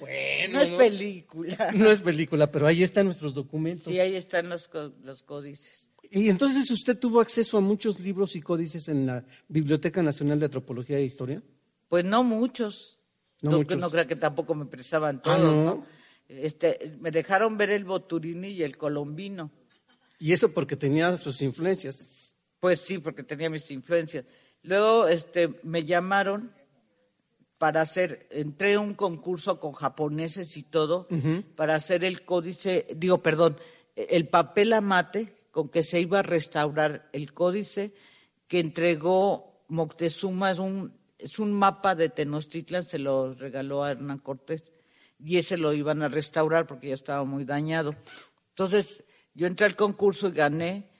Bueno, 0.00 0.54
No 0.54 0.60
es 0.60 0.70
película. 0.70 1.70
No 1.74 1.90
es 1.90 2.00
película, 2.00 2.50
pero 2.50 2.66
ahí 2.66 2.82
están 2.82 3.04
nuestros 3.06 3.34
documentos. 3.34 3.86
Sí, 3.92 4.00
ahí 4.00 4.16
están 4.16 4.48
los, 4.48 4.68
los 5.02 5.22
códices. 5.22 5.86
Y 6.10 6.28
entonces 6.28 6.70
usted 6.70 6.98
tuvo 6.98 7.20
acceso 7.20 7.56
a 7.58 7.60
muchos 7.60 8.00
libros 8.00 8.34
y 8.34 8.40
códices 8.40 8.88
en 8.88 9.06
la 9.06 9.24
Biblioteca 9.48 10.02
Nacional 10.02 10.38
de 10.40 10.46
Antropología 10.46 10.96
e 10.98 11.04
Historia. 11.04 11.42
Pues 11.88 12.04
no 12.04 12.24
muchos. 12.24 12.98
No 13.42 13.50
No, 13.52 13.56
muchos. 13.58 13.78
no 13.78 13.90
creo 13.90 14.06
que 14.06 14.16
tampoco 14.16 14.54
me 14.54 14.66
prestaban 14.66 15.16
Ah, 15.18 15.22
todos, 15.22 15.40
¿no? 15.40 15.64
¿no? 15.64 15.86
Este, 16.30 16.96
me 17.00 17.10
dejaron 17.10 17.56
ver 17.56 17.70
el 17.70 17.84
Boturini 17.84 18.48
y 18.48 18.62
el 18.62 18.76
Colombino. 18.76 19.50
Y 20.18 20.32
eso 20.32 20.52
porque 20.52 20.76
tenía 20.76 21.16
sus 21.16 21.42
influencias. 21.42 22.34
Pues 22.60 22.80
sí, 22.80 22.98
porque 22.98 23.22
tenía 23.22 23.50
mis 23.50 23.70
influencias. 23.70 24.24
Luego 24.62 25.08
este, 25.08 25.60
me 25.62 25.84
llamaron 25.84 26.52
para 27.58 27.82
hacer, 27.82 28.26
entré 28.30 28.74
a 28.74 28.80
un 28.80 28.94
concurso 28.94 29.60
con 29.60 29.72
japoneses 29.72 30.56
y 30.56 30.62
todo, 30.62 31.06
para 31.56 31.74
hacer 31.74 32.04
el 32.04 32.24
códice, 32.24 32.86
digo, 32.96 33.18
perdón, 33.18 33.58
el 33.94 34.28
papel 34.28 34.72
amate 34.72 35.34
con 35.50 35.68
que 35.68 35.82
se 35.82 36.00
iba 36.00 36.20
a 36.20 36.22
restaurar 36.22 37.10
el 37.12 37.34
códice 37.34 37.92
que 38.48 38.60
entregó 38.60 39.62
Moctezuma, 39.68 40.52
es 40.52 40.58
un, 40.58 40.94
es 41.18 41.38
un 41.38 41.52
mapa 41.52 41.94
de 41.94 42.08
Tenochtitlan, 42.08 42.82
se 42.82 42.98
lo 42.98 43.34
regaló 43.34 43.84
a 43.84 43.90
Hernán 43.90 44.20
Cortés, 44.20 44.64
y 45.24 45.38
ese 45.38 45.56
lo 45.56 45.72
iban 45.72 46.02
a 46.02 46.08
restaurar 46.08 46.66
porque 46.66 46.88
ya 46.88 46.94
estaba 46.94 47.24
muy 47.24 47.44
dañado. 47.44 47.94
Entonces, 48.50 49.04
yo 49.34 49.46
entré 49.46 49.66
al 49.66 49.76
concurso 49.76 50.28
y 50.28 50.32
gané, 50.32 50.90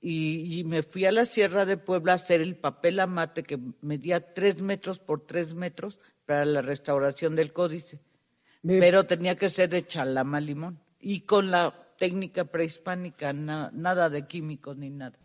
y, 0.00 0.58
y 0.60 0.64
me 0.64 0.82
fui 0.82 1.06
a 1.06 1.12
la 1.12 1.24
Sierra 1.24 1.64
de 1.64 1.76
Puebla 1.76 2.12
a 2.12 2.16
hacer 2.16 2.40
el 2.40 2.56
papel 2.56 3.00
amate 3.00 3.42
que 3.42 3.58
medía 3.80 4.34
tres 4.34 4.60
metros 4.60 4.98
por 4.98 5.26
tres 5.26 5.54
metros 5.54 5.98
para 6.26 6.44
la 6.44 6.60
restauración 6.62 7.34
del 7.36 7.52
códice. 7.52 8.00
Me- 8.62 8.78
Pero 8.80 9.04
tenía 9.04 9.34
que 9.36 9.48
ser 9.48 9.70
de 9.70 9.86
chalama 9.86 10.40
limón 10.40 10.80
y 11.00 11.20
con 11.20 11.50
la 11.50 11.94
técnica 11.98 12.44
prehispánica, 12.44 13.32
na- 13.32 13.70
nada 13.72 14.10
de 14.10 14.26
químicos 14.26 14.76
ni 14.76 14.90
nada. 14.90 15.18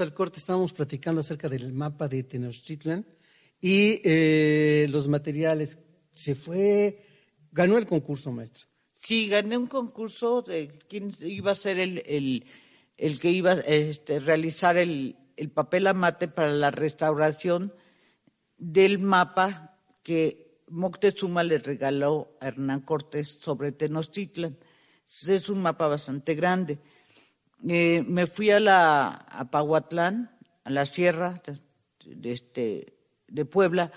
Al 0.00 0.14
corte 0.14 0.38
estábamos 0.38 0.72
platicando 0.72 1.20
acerca 1.20 1.48
del 1.48 1.72
mapa 1.72 2.08
de 2.08 2.22
Tenochtitlan 2.22 3.06
y 3.60 4.00
eh, 4.04 4.86
los 4.90 5.08
materiales. 5.08 5.78
Se 6.14 6.34
fue, 6.34 7.04
ganó 7.52 7.78
el 7.78 7.86
concurso, 7.86 8.32
maestro. 8.32 8.66
Sí, 8.94 9.28
gané 9.28 9.56
un 9.56 9.68
concurso 9.68 10.42
de 10.42 10.78
quién 10.88 11.14
iba 11.20 11.52
a 11.52 11.54
ser 11.54 11.78
el, 11.78 12.02
el, 12.06 12.46
el 12.96 13.20
que 13.20 13.30
iba 13.30 13.52
a 13.52 13.60
este, 13.60 14.18
realizar 14.18 14.76
el, 14.76 15.16
el 15.36 15.50
papel 15.50 15.86
amate 15.86 16.26
para 16.28 16.50
la 16.50 16.70
restauración 16.70 17.72
del 18.56 18.98
mapa 18.98 19.76
que 20.02 20.62
Moctezuma 20.68 21.44
le 21.44 21.58
regaló 21.58 22.36
a 22.40 22.48
Hernán 22.48 22.80
Cortés 22.80 23.38
sobre 23.40 23.72
Tenochtitlan. 23.72 24.58
Es 25.26 25.48
un 25.48 25.62
mapa 25.62 25.86
bastante 25.86 26.34
grande. 26.34 26.78
Eh, 27.66 28.04
me 28.06 28.26
fui 28.26 28.50
a 28.50 28.60
la 28.60 29.08
a 29.08 29.50
Pahuatlán, 29.50 30.30
a 30.64 30.70
la 30.70 30.86
sierra 30.86 31.42
de, 32.04 32.32
este, 32.32 32.94
de 33.26 33.44
Puebla, 33.44 33.92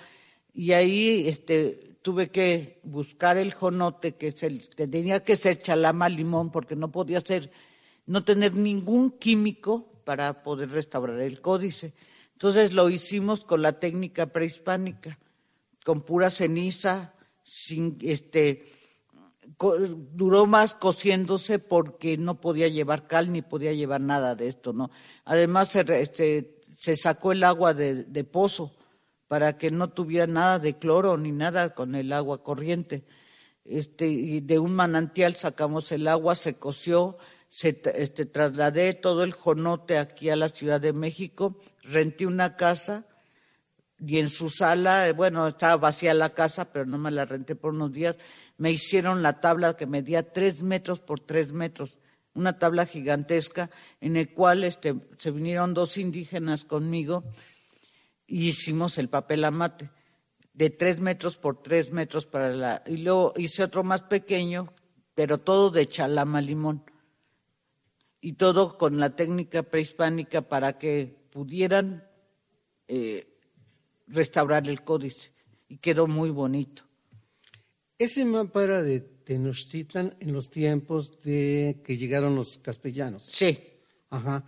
y 0.54 0.72
ahí 0.72 1.28
este, 1.28 1.98
tuve 2.02 2.30
que 2.30 2.80
buscar 2.84 3.38
el 3.38 3.54
jonote, 3.54 4.16
que, 4.16 4.28
es 4.28 4.44
el, 4.44 4.68
que 4.70 4.88
tenía 4.88 5.24
que 5.24 5.36
ser 5.36 5.62
chalama 5.62 6.10
limón, 6.10 6.52
porque 6.52 6.76
no 6.76 6.92
podía 6.92 7.22
ser, 7.22 7.52
no 8.06 8.24
tener 8.24 8.56
ningún 8.56 9.12
químico 9.12 10.02
para 10.04 10.44
poder 10.44 10.72
restaurar 10.72 11.22
el 11.22 11.42
códice. 11.42 11.94
Entonces 12.34 12.74
lo 12.74 12.90
hicimos 12.90 13.44
con 13.44 13.62
la 13.62 13.80
técnica 13.80 14.26
prehispánica, 14.28 15.20
con 15.86 16.02
pura 16.02 16.30
ceniza, 16.30 17.14
sin 17.44 17.98
este 18.02 18.81
duró 19.58 20.46
más 20.46 20.76
cociéndose 20.76 21.60
porque 21.60 22.18
no 22.18 22.40
podía 22.40 22.68
llevar 22.68 23.08
cal 23.08 23.32
ni 23.32 23.42
podía 23.42 23.74
llevar 23.74 24.02
nada 24.02 24.36
de 24.36 24.48
esto, 24.48 24.74
¿no? 24.74 24.92
Además 25.26 25.70
se, 25.70 25.86
este, 26.02 26.62
se 26.76 26.96
sacó 26.96 27.32
el 27.32 27.44
agua 27.44 27.74
de, 27.74 28.24
pozo 28.24 28.76
para 29.28 29.58
que 29.58 29.72
no 29.72 29.90
tuviera 29.90 30.28
nada 30.28 30.60
de 30.60 30.78
cloro 30.78 31.18
ni 31.18 31.32
nada 31.32 31.74
con 31.74 31.96
el 31.96 32.12
agua 32.12 32.44
corriente. 32.44 33.04
Este, 33.64 34.08
y 34.08 34.42
de 34.42 34.60
un 34.60 34.74
manantial 34.74 35.36
sacamos 35.36 35.92
el 35.92 36.08
agua, 36.08 36.36
se 36.36 36.56
coció, 36.56 37.18
se, 37.48 37.82
este, 37.96 38.26
trasladé 38.26 38.94
todo 38.96 39.24
el 39.24 39.34
jonote 39.34 39.98
aquí 39.98 40.30
a 40.30 40.36
la 40.36 40.50
Ciudad 40.50 40.82
de 40.82 40.94
México, 40.94 41.60
renté 41.84 42.26
una 42.26 42.56
casa 42.56 43.06
y 44.00 44.18
en 44.18 44.30
su 44.30 44.50
sala, 44.50 45.08
eh, 45.08 45.14
bueno, 45.14 45.48
estaba 45.48 45.78
vacía 45.78 46.14
la 46.14 46.32
casa, 46.32 46.66
pero 46.72 46.86
no 46.86 46.98
me 46.98 47.12
la 47.12 47.26
renté 47.26 47.56
por 47.56 47.74
unos 47.74 47.92
días, 47.92 48.18
me 48.62 48.72
hicieron 48.72 49.24
la 49.24 49.42
tabla 49.42 49.76
que 49.76 49.88
medía 49.88 50.34
tres 50.34 50.62
metros 50.62 51.00
por 51.00 51.20
tres 51.20 51.52
metros, 51.52 51.98
una 52.36 52.60
tabla 52.60 52.86
gigantesca 52.86 53.72
en 54.00 54.18
el 54.18 54.36
cual 54.36 54.64
este, 54.64 54.94
se 55.18 55.32
vinieron 55.32 55.74
dos 55.74 55.98
indígenas 55.98 56.64
conmigo 56.64 57.24
y 58.28 58.50
hicimos 58.50 59.00
el 59.00 59.10
papel 59.10 59.46
amate 59.46 59.90
de 60.54 60.70
tres 60.70 61.00
metros 61.00 61.38
por 61.38 61.64
tres 61.64 61.92
metros 61.92 62.28
para 62.28 62.50
la 62.54 62.84
y 62.86 62.98
luego 62.98 63.34
hice 63.36 63.64
otro 63.64 63.84
más 63.84 64.04
pequeño, 64.04 64.72
pero 65.16 65.40
todo 65.40 65.72
de 65.72 65.88
chalama 65.88 66.40
limón 66.40 66.84
y 68.22 68.34
todo 68.34 68.78
con 68.78 69.00
la 69.00 69.16
técnica 69.16 69.64
prehispánica 69.64 70.44
para 70.44 70.78
que 70.78 71.18
pudieran 71.32 72.08
eh, 72.88 73.28
restaurar 74.06 74.70
el 74.70 74.84
códice 74.84 75.32
y 75.68 75.78
quedó 75.78 76.06
muy 76.06 76.30
bonito. 76.30 76.91
Ese 78.02 78.26
mapa 78.26 78.64
era 78.64 78.82
de 78.82 79.00
Tenochtitlan 79.00 80.16
en 80.20 80.34
los 80.34 80.50
tiempos 80.50 81.22
de 81.22 81.82
que 81.86 81.98
llegaron 81.98 82.36
los 82.36 82.58
castellanos. 82.58 83.30
Sí, 83.32 83.60
Ajá. 84.10 84.44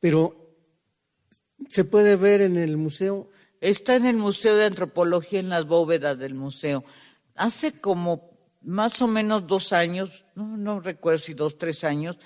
Pero 0.00 0.56
se 1.68 1.84
puede 1.84 2.16
ver 2.16 2.40
en 2.40 2.56
el 2.56 2.78
museo. 2.78 3.28
está 3.60 3.96
en 3.96 4.06
el 4.06 4.16
Museo 4.16 4.56
de 4.56 4.64
Antropología 4.64 5.38
en 5.38 5.50
las 5.50 5.66
bóvedas 5.66 6.18
del 6.18 6.32
museo. 6.32 6.82
Hace 7.34 7.78
como 7.78 8.38
más 8.62 9.02
o 9.02 9.06
menos 9.06 9.46
dos 9.46 9.74
años, 9.74 10.24
no, 10.34 10.56
no 10.56 10.80
recuerdo 10.80 11.18
si 11.18 11.34
dos, 11.34 11.58
tres 11.58 11.84
años, 11.84 12.16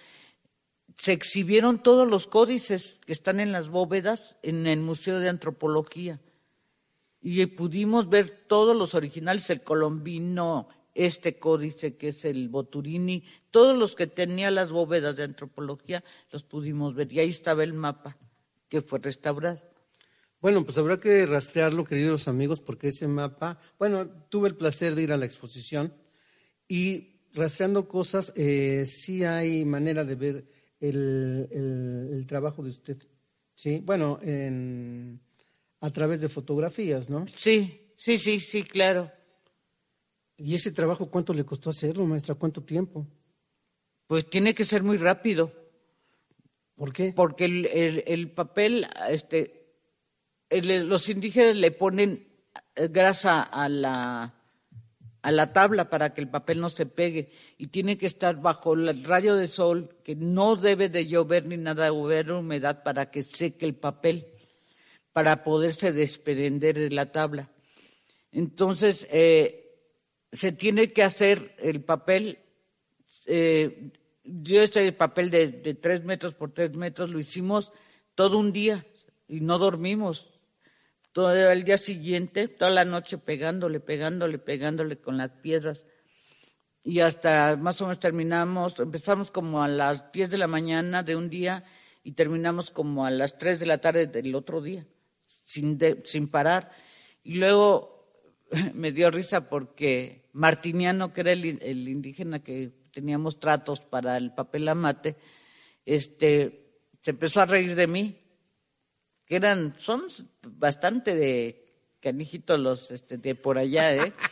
se 0.96 1.12
exhibieron 1.12 1.82
todos 1.82 2.08
los 2.08 2.28
códices 2.28 3.00
que 3.04 3.12
están 3.12 3.40
en 3.40 3.50
las 3.50 3.68
bóvedas 3.68 4.36
en 4.44 4.68
el 4.68 4.78
Museo 4.78 5.18
de 5.18 5.28
Antropología. 5.28 6.20
Y 7.20 7.44
pudimos 7.46 8.08
ver 8.08 8.44
todos 8.46 8.76
los 8.76 8.94
originales, 8.94 9.50
el 9.50 9.62
colombino, 9.62 10.68
este 10.94 11.38
códice 11.38 11.96
que 11.96 12.08
es 12.08 12.24
el 12.24 12.48
Boturini, 12.48 13.24
todos 13.50 13.76
los 13.76 13.94
que 13.96 14.06
tenía 14.06 14.50
las 14.50 14.70
bóvedas 14.70 15.16
de 15.16 15.24
antropología, 15.24 16.04
los 16.30 16.42
pudimos 16.44 16.94
ver. 16.94 17.12
Y 17.12 17.20
ahí 17.20 17.28
estaba 17.30 17.64
el 17.64 17.72
mapa 17.74 18.16
que 18.68 18.80
fue 18.82 18.98
restaurado. 19.00 19.62
Bueno, 20.40 20.64
pues 20.64 20.78
habrá 20.78 21.00
que 21.00 21.26
rastrearlo, 21.26 21.84
queridos 21.84 22.28
amigos, 22.28 22.60
porque 22.60 22.88
ese 22.88 23.08
mapa, 23.08 23.58
bueno, 23.78 24.08
tuve 24.28 24.48
el 24.48 24.56
placer 24.56 24.94
de 24.94 25.02
ir 25.02 25.12
a 25.12 25.16
la 25.16 25.24
exposición 25.24 25.92
y 26.68 27.22
rastreando 27.32 27.88
cosas, 27.88 28.32
eh, 28.36 28.84
sí 28.86 29.24
hay 29.24 29.64
manera 29.64 30.04
de 30.04 30.14
ver 30.14 30.48
el, 30.80 31.48
el- 31.50 32.10
el 32.12 32.26
trabajo 32.26 32.62
de 32.62 32.70
usted. 32.70 32.98
Sí, 33.54 33.82
bueno, 33.84 34.20
en- 34.22 35.20
a 35.80 35.90
través 35.90 36.20
de 36.20 36.28
fotografías, 36.28 37.08
¿no? 37.08 37.26
Sí, 37.36 37.92
sí, 37.96 38.18
sí, 38.18 38.40
sí, 38.40 38.62
claro. 38.64 39.10
¿Y 40.36 40.54
ese 40.54 40.70
trabajo 40.72 41.10
cuánto 41.10 41.32
le 41.34 41.44
costó 41.44 41.70
hacerlo, 41.70 42.04
maestra? 42.06 42.34
¿Cuánto 42.34 42.62
tiempo? 42.62 43.06
Pues 44.06 44.28
tiene 44.30 44.54
que 44.54 44.64
ser 44.64 44.82
muy 44.82 44.96
rápido, 44.96 45.52
¿Por 46.76 46.92
qué? 46.92 47.12
porque 47.12 47.44
el, 47.44 47.66
el- 47.66 48.04
el 48.06 48.30
papel, 48.30 48.86
este, 49.10 49.74
el- 50.48 50.88
los 50.88 51.08
indígenas 51.08 51.56
le 51.56 51.70
ponen 51.72 52.26
eh, 52.76 52.88
grasa 52.88 53.42
a 53.42 53.68
la, 53.68 54.34
a 55.22 55.32
la 55.32 55.52
tabla 55.52 55.90
para 55.90 56.14
que 56.14 56.20
el 56.20 56.30
papel 56.30 56.60
no 56.60 56.70
se 56.70 56.86
pegue 56.86 57.32
y 57.58 57.66
tiene 57.66 57.98
que 57.98 58.06
estar 58.06 58.40
bajo 58.40 58.74
el 58.74 59.02
rayo 59.04 59.34
de 59.34 59.48
sol, 59.48 59.96
que 60.04 60.14
no 60.14 60.54
debe 60.56 60.88
de 60.88 61.06
llover 61.06 61.46
ni 61.46 61.56
nada, 61.56 61.90
de 61.90 61.96
haber 61.98 62.30
humedad 62.32 62.82
para 62.84 63.10
que 63.10 63.22
seque 63.24 63.66
el 63.66 63.74
papel, 63.74 64.28
para 65.18 65.42
poderse 65.42 65.90
desprender 65.90 66.78
de 66.78 66.90
la 66.90 67.10
tabla. 67.10 67.50
Entonces, 68.30 69.08
eh, 69.10 69.74
se 70.30 70.52
tiene 70.52 70.92
que 70.92 71.02
hacer 71.02 71.56
el 71.58 71.82
papel 71.82 72.38
eh, 73.26 73.90
yo 74.22 74.62
este 74.62 74.92
papel 74.92 75.28
de, 75.30 75.48
tres 75.74 76.04
metros 76.04 76.34
por 76.34 76.52
tres 76.52 76.72
metros 76.72 77.10
lo 77.10 77.18
hicimos 77.18 77.72
todo 78.14 78.38
un 78.38 78.52
día 78.52 78.86
y 79.26 79.40
no 79.40 79.58
dormimos. 79.58 80.30
Todo 81.10 81.32
el 81.32 81.64
día 81.64 81.78
siguiente, 81.78 82.46
toda 82.46 82.70
la 82.70 82.84
noche 82.84 83.18
pegándole, 83.18 83.80
pegándole, 83.80 84.38
pegándole 84.38 84.98
con 84.98 85.16
las 85.16 85.32
piedras. 85.32 85.84
Y 86.84 87.00
hasta 87.00 87.56
más 87.56 87.80
o 87.80 87.86
menos 87.86 87.98
terminamos, 87.98 88.78
empezamos 88.78 89.32
como 89.32 89.64
a 89.64 89.68
las 89.68 90.12
10 90.12 90.30
de 90.30 90.38
la 90.38 90.46
mañana 90.46 91.02
de 91.02 91.16
un 91.16 91.28
día 91.28 91.64
y 92.08 92.12
terminamos 92.12 92.70
como 92.70 93.04
a 93.04 93.10
las 93.10 93.36
3 93.36 93.60
de 93.60 93.66
la 93.66 93.78
tarde 93.78 94.06
del 94.06 94.34
otro 94.34 94.62
día, 94.62 94.86
sin, 95.48 95.78
de- 95.78 96.02
sin 96.04 96.28
parar. 96.28 96.70
Y 97.24 97.34
luego 97.34 98.12
me 98.74 98.92
dio 98.92 99.10
risa 99.10 99.48
porque 99.48 100.28
Martiniano, 100.34 101.12
que 101.14 101.22
era 101.22 101.32
el, 101.32 101.58
el 101.62 101.88
indígena 101.88 102.40
que 102.42 102.70
teníamos 102.92 103.40
tratos 103.40 103.80
para 103.80 104.16
el 104.18 104.34
papel 104.34 104.68
amate, 104.68 105.16
este, 105.86 106.66
se 107.00 107.12
empezó 107.12 107.40
a 107.40 107.46
reír 107.46 107.74
de 107.74 107.86
mí, 107.86 108.18
que 109.24 109.36
eran, 109.36 109.74
son 109.78 110.04
bastante 110.42 111.14
de 111.14 111.64
canijitos 112.00 112.60
los 112.60 112.90
este, 112.90 113.16
de 113.16 113.34
por 113.34 113.56
allá, 113.58 113.94
¿eh? 113.96 114.12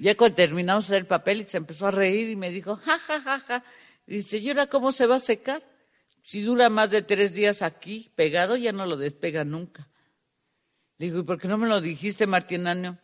Ya 0.00 0.16
cuando 0.16 0.36
terminamos 0.36 0.88
el 0.90 1.06
papel, 1.06 1.48
se 1.48 1.56
empezó 1.56 1.88
a 1.88 1.90
reír 1.90 2.30
y 2.30 2.36
me 2.36 2.50
dijo, 2.50 2.76
ja, 2.76 3.00
ja, 3.00 3.20
ja, 3.20 3.40
ja. 3.40 3.64
Dice, 4.06 4.38
¿y 4.38 4.48
ahora 4.50 4.68
cómo 4.68 4.92
se 4.92 5.06
va 5.08 5.16
a 5.16 5.20
secar? 5.20 5.64
Si 6.22 6.40
dura 6.42 6.68
más 6.68 6.92
de 6.92 7.02
tres 7.02 7.32
días 7.32 7.62
aquí 7.62 8.08
pegado, 8.14 8.56
ya 8.56 8.70
no 8.70 8.86
lo 8.86 8.96
despega 8.96 9.42
nunca. 9.42 9.88
Le 10.98 11.06
digo, 11.06 11.20
¿y 11.20 11.22
por 11.22 11.38
qué 11.38 11.46
no 11.46 11.58
me 11.58 11.68
lo 11.68 11.80
dijiste, 11.80 12.26
Martinano? 12.26 12.98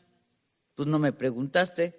Pues 0.75 0.89
no 0.89 0.99
me 0.99 1.13
preguntaste. 1.13 1.95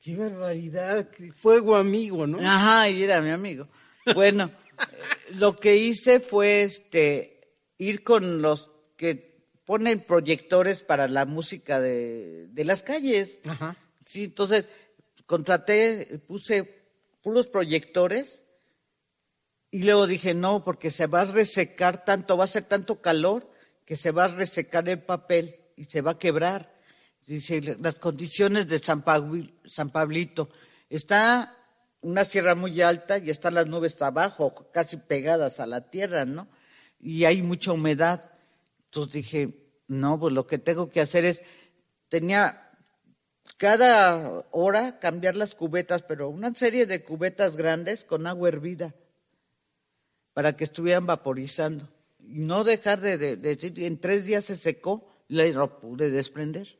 ¡Qué 0.00 0.16
barbaridad! 0.16 1.10
qué 1.10 1.30
Fuego 1.32 1.76
amigo, 1.76 2.26
¿no? 2.26 2.38
Ajá, 2.38 2.88
y 2.88 3.02
era 3.02 3.20
mi 3.20 3.30
amigo. 3.30 3.68
Bueno, 4.14 4.50
eh, 4.78 5.34
lo 5.34 5.56
que 5.56 5.76
hice 5.76 6.20
fue 6.20 6.62
este 6.62 7.50
ir 7.76 8.02
con 8.02 8.40
los 8.40 8.70
que 8.96 9.44
ponen 9.66 10.00
proyectores 10.00 10.80
para 10.80 11.06
la 11.06 11.26
música 11.26 11.80
de, 11.80 12.46
de 12.48 12.64
las 12.64 12.82
calles. 12.82 13.38
Ajá. 13.46 13.76
Sí, 14.06 14.24
entonces 14.24 14.66
contraté, 15.26 16.22
puse 16.26 16.86
puros 17.20 17.46
proyectores 17.46 18.44
y 19.70 19.82
luego 19.82 20.06
dije, 20.06 20.32
no, 20.32 20.64
porque 20.64 20.90
se 20.90 21.06
va 21.06 21.22
a 21.22 21.24
resecar 21.26 22.04
tanto, 22.04 22.38
va 22.38 22.44
a 22.44 22.46
ser 22.46 22.64
tanto 22.64 23.02
calor 23.02 23.50
que 23.86 23.96
se 23.96 24.10
va 24.10 24.24
a 24.24 24.28
resecar 24.28 24.86
el 24.90 25.00
papel 25.00 25.56
y 25.76 25.84
se 25.84 26.02
va 26.02 26.10
a 26.12 26.18
quebrar. 26.18 26.74
Dice, 27.26 27.60
las 27.80 27.98
condiciones 27.98 28.68
de 28.68 28.78
San, 28.78 29.02
Pabli- 29.02 29.54
San 29.64 29.90
Pablito. 29.90 30.50
Está 30.90 31.56
una 32.02 32.24
sierra 32.24 32.54
muy 32.54 32.82
alta 32.82 33.16
y 33.18 33.30
están 33.30 33.54
las 33.54 33.66
nubes 33.66 34.00
abajo, 34.02 34.70
casi 34.72 34.98
pegadas 34.98 35.58
a 35.60 35.66
la 35.66 35.88
tierra, 35.90 36.26
¿no? 36.26 36.48
y 37.00 37.24
hay 37.24 37.42
mucha 37.42 37.72
humedad. 37.72 38.30
Entonces 38.86 39.12
dije, 39.12 39.68
no, 39.88 40.18
pues 40.18 40.32
lo 40.32 40.46
que 40.46 40.58
tengo 40.58 40.88
que 40.90 41.00
hacer 41.00 41.24
es, 41.24 41.42
tenía 42.08 42.70
cada 43.56 44.44
hora 44.50 44.98
cambiar 44.98 45.36
las 45.36 45.54
cubetas, 45.54 46.02
pero 46.02 46.28
una 46.28 46.54
serie 46.54 46.86
de 46.86 47.04
cubetas 47.04 47.56
grandes 47.56 48.04
con 48.04 48.26
agua 48.26 48.48
hervida 48.48 48.94
para 50.32 50.56
que 50.56 50.64
estuvieran 50.64 51.06
vaporizando. 51.06 51.88
No 52.26 52.64
dejar 52.64 53.00
de, 53.00 53.18
de- 53.18 53.36
de 53.36 53.54
decir, 53.56 53.78
en 53.82 53.98
tres 53.98 54.24
días 54.26 54.44
se 54.44 54.56
secó, 54.56 55.08
y 55.28 55.52
lo 55.52 55.80
pude 55.80 56.10
desprender. 56.10 56.78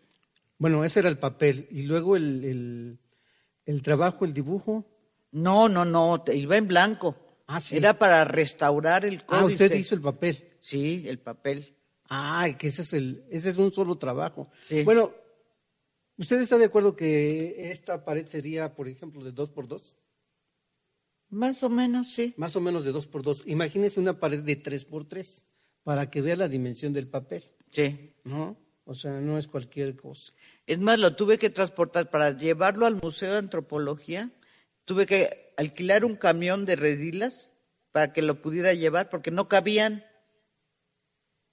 Bueno, 0.58 0.84
ese 0.84 1.00
era 1.00 1.08
el 1.08 1.18
papel. 1.18 1.68
Y 1.70 1.82
luego 1.82 2.16
el, 2.16 2.44
el, 2.44 2.98
el 3.66 3.82
trabajo, 3.82 4.24
el 4.24 4.32
dibujo. 4.32 4.84
No, 5.32 5.68
no, 5.68 5.84
no, 5.84 6.22
te- 6.22 6.36
iba 6.36 6.56
en 6.56 6.66
blanco. 6.68 7.16
Ah, 7.46 7.60
sí. 7.60 7.76
Era 7.76 7.98
para 7.98 8.24
restaurar 8.24 9.04
el 9.04 9.18
Ah, 9.28 9.40
códice. 9.42 9.64
usted 9.64 9.76
hizo 9.78 9.94
el 9.94 10.00
papel. 10.00 10.48
Sí, 10.60 11.04
el 11.06 11.18
papel. 11.18 11.76
Ah, 12.08 12.48
que 12.58 12.68
ese 12.68 12.82
es, 12.82 12.92
el, 12.92 13.24
ese 13.30 13.50
es 13.50 13.56
un 13.58 13.72
solo 13.72 13.96
trabajo. 13.98 14.48
Sí. 14.62 14.82
Bueno, 14.82 15.12
¿usted 16.16 16.40
está 16.40 16.56
de 16.58 16.64
acuerdo 16.66 16.96
que 16.96 17.70
esta 17.70 18.04
pared 18.04 18.26
sería, 18.26 18.74
por 18.74 18.88
ejemplo, 18.88 19.22
de 19.24 19.32
dos 19.32 19.50
por 19.50 19.68
dos? 19.68 19.96
Más 21.28 21.62
o 21.62 21.68
menos, 21.68 22.12
sí. 22.12 22.34
Más 22.36 22.56
o 22.56 22.60
menos 22.60 22.84
de 22.84 22.92
dos 22.92 23.06
por 23.06 23.22
dos. 23.22 23.42
Imagínese 23.46 24.00
una 24.00 24.18
pared 24.20 24.42
de 24.42 24.56
tres 24.56 24.84
por 24.84 25.08
tres 25.08 25.46
para 25.82 26.10
que 26.10 26.22
vea 26.22 26.36
la 26.36 26.48
dimensión 26.48 26.92
del 26.92 27.08
papel, 27.08 27.50
Sí. 27.70 28.14
¿no? 28.24 28.56
O 28.84 28.94
sea, 28.94 29.20
no 29.20 29.36
es 29.36 29.48
cualquier 29.48 29.96
cosa. 29.96 30.32
Es 30.66 30.78
más, 30.78 30.98
lo 30.98 31.16
tuve 31.16 31.38
que 31.38 31.50
transportar 31.50 32.08
para 32.08 32.36
llevarlo 32.36 32.86
al 32.86 33.00
Museo 33.02 33.32
de 33.32 33.38
Antropología. 33.38 34.30
Tuve 34.84 35.06
que 35.06 35.52
alquilar 35.56 36.04
un 36.04 36.14
camión 36.14 36.64
de 36.66 36.76
redilas 36.76 37.50
para 37.90 38.12
que 38.12 38.22
lo 38.22 38.40
pudiera 38.40 38.72
llevar 38.74 39.10
porque 39.10 39.32
no 39.32 39.48
cabían. 39.48 40.04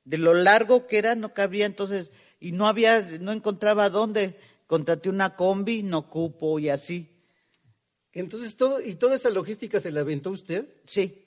De 0.03 0.17
lo 0.19 0.35
largo 0.35 0.85
que 0.85 0.99
era, 0.99 1.15
no 1.15 1.33
cabía. 1.33 1.65
Entonces, 1.65 2.11
y 2.39 2.51
no 2.51 2.67
había, 2.67 3.01
no 3.19 3.31
encontraba 3.31 3.89
dónde. 3.89 4.35
Contraté 4.67 5.09
una 5.09 5.35
combi, 5.35 5.81
no 5.81 6.09
cupo 6.09 6.59
y 6.59 6.69
así. 6.69 7.12
Entonces, 8.13 8.55
todo, 8.55 8.79
¿y 8.79 8.95
toda 8.95 9.15
esa 9.15 9.29
logística 9.29 9.79
se 9.79 9.91
la 9.91 10.01
aventó 10.01 10.29
usted? 10.29 10.67
Sí. 10.85 11.25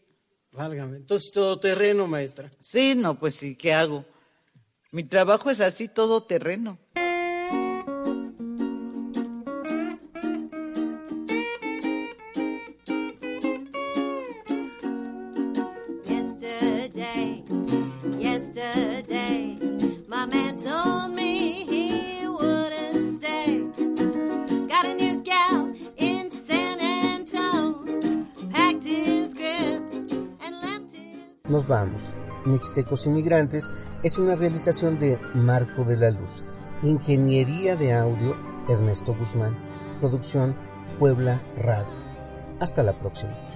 Válgame. 0.53 0.97
Entonces, 0.97 1.33
todo 1.33 1.59
terreno, 1.59 2.07
maestra. 2.07 2.51
Sí, 2.61 2.95
no, 2.97 3.19
pues 3.19 3.35
sí, 3.35 3.57
¿qué 3.57 3.75
hago? 3.75 4.05
Mi 4.93 5.05
trabajo 5.05 5.51
es 5.51 5.61
así, 5.61 5.89
todo 5.89 6.23
terreno. 6.23 6.79
Vamos. 31.77 32.15
Mixtecos 32.47 33.07
Inmigrantes 33.07 33.73
es 34.03 34.19
una 34.19 34.35
realización 34.35 34.99
de 34.99 35.19
Marco 35.35 35.85
de 35.85 35.97
la 35.97 36.11
Luz. 36.11 36.43
Ingeniería 36.83 37.77
de 37.77 37.93
audio 37.93 38.35
Ernesto 38.69 39.15
Guzmán. 39.15 39.57
Producción 40.01 40.57
Puebla 40.99 41.43
Radio. 41.59 41.93
Hasta 42.61 42.83
la 42.83 42.99
próxima. 42.99 43.56